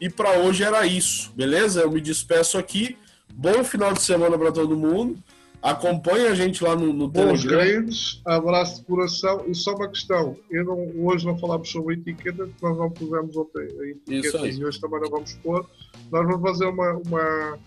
E 0.00 0.08
para 0.08 0.38
hoje 0.38 0.62
era 0.64 0.86
isso, 0.86 1.32
beleza? 1.34 1.80
Eu 1.80 1.90
me 1.90 2.00
despeço 2.00 2.58
aqui. 2.58 2.96
Bom 3.32 3.62
final 3.64 3.92
de 3.92 4.02
semana 4.02 4.36
para 4.38 4.52
todo 4.52 4.76
mundo. 4.76 5.18
Acompanhe 5.62 6.26
a 6.26 6.34
gente 6.34 6.64
lá 6.64 6.74
no, 6.74 6.90
no 6.92 7.06
Bons 7.06 7.44
grandes, 7.44 8.22
abraço 8.24 8.80
de 8.80 8.86
coração. 8.86 9.44
E 9.46 9.54
só 9.54 9.74
uma 9.74 9.88
questão: 9.88 10.36
eu 10.50 10.64
não, 10.64 11.04
hoje 11.04 11.26
não 11.26 11.38
falámos 11.38 11.70
sobre 11.70 11.94
etiqueta, 11.94 12.48
nós 12.62 12.78
não 12.78 12.90
pusemos 12.90 13.36
ontem 13.36 13.68
etiquetas 13.90 14.56
e 14.56 14.64
hoje 14.64 14.80
também 14.80 15.00
não 15.00 15.10
vamos 15.10 15.34
pôr. 15.34 15.68
Nós 16.10 16.26
vamos 16.26 16.40
fazer 16.40 16.64
uma, 16.64 16.92
uma, 17.06 17.58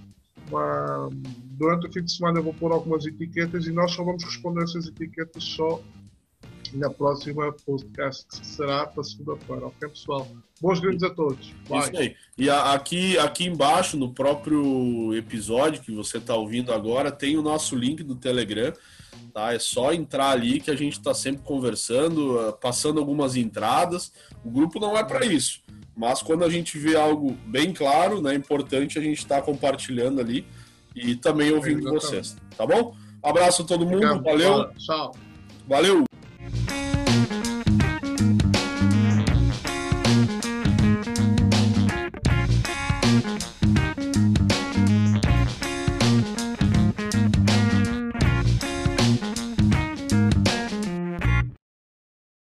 uma, 0.49 1.10
Durante 1.51 1.88
o 1.88 1.93
fim 1.93 2.03
de 2.03 2.12
semana 2.12 2.39
eu 2.39 2.43
vou 2.43 2.53
pôr 2.56 2.71
algumas 2.71 3.06
etiquetas 3.06 3.67
e 3.67 3.71
nós 3.71 3.91
só 3.91 4.03
vamos 4.03 4.23
responder 4.23 4.63
essas 4.63 4.88
etiquetas 4.88 5.43
só 5.43 5.79
na 6.73 6.89
próxima 6.89 7.53
podcast 7.65 8.25
que 8.27 8.45
será 8.45 8.86
para 8.88 9.03
segunda-feira. 9.03 9.67
Ok, 9.67 9.89
pessoal? 9.89 10.27
Bons 10.62 10.79
grandes 10.79 11.03
a 11.03 11.09
todos. 11.09 11.53
Bye. 11.67 11.79
Isso 11.79 11.97
aí. 11.97 12.15
E 12.38 12.49
aqui, 12.49 13.17
aqui 13.17 13.45
embaixo, 13.45 13.97
no 13.97 14.13
próprio 14.13 15.13
episódio 15.15 15.81
que 15.81 15.91
você 15.91 16.17
está 16.17 16.36
ouvindo 16.36 16.73
agora, 16.73 17.12
tem 17.12 17.38
o 17.38 17.41
nosso 17.41 17.75
link 17.75 18.03
do 18.03 18.15
Telegram. 18.15 18.73
Tá? 19.33 19.53
É 19.53 19.59
só 19.59 19.93
entrar 19.93 20.29
ali 20.29 20.59
que 20.59 20.71
a 20.71 20.75
gente 20.75 20.93
está 20.93 21.13
sempre 21.13 21.43
conversando, 21.43 22.39
ah, 22.39 22.53
passando 22.53 22.99
algumas 22.99 23.36
entradas. 23.36 24.12
O 24.43 24.49
grupo 24.49 24.79
não 24.79 24.97
é 24.97 25.03
para 25.03 25.25
isso. 25.25 25.62
Mas 25.95 26.21
quando 26.21 26.43
a 26.43 26.49
gente 26.49 26.77
vê 26.77 26.95
algo 26.95 27.38
bem 27.45 27.71
claro, 27.71 28.21
né, 28.21 28.33
importante 28.33 28.97
a 28.97 29.01
gente 29.01 29.19
estar 29.19 29.38
tá 29.38 29.41
compartilhando 29.41 30.19
ali 30.19 30.45
e 30.95 31.15
também 31.15 31.51
ouvindo 31.51 31.88
é, 31.88 31.91
vocês. 31.91 32.36
Tá 32.57 32.65
bom? 32.65 32.95
Abraço 33.21 33.62
a 33.62 33.65
todo 33.65 33.86
mundo. 33.86 34.21
Valeu. 34.21 34.69
Tchau. 34.75 35.15
Valeu. 35.67 36.03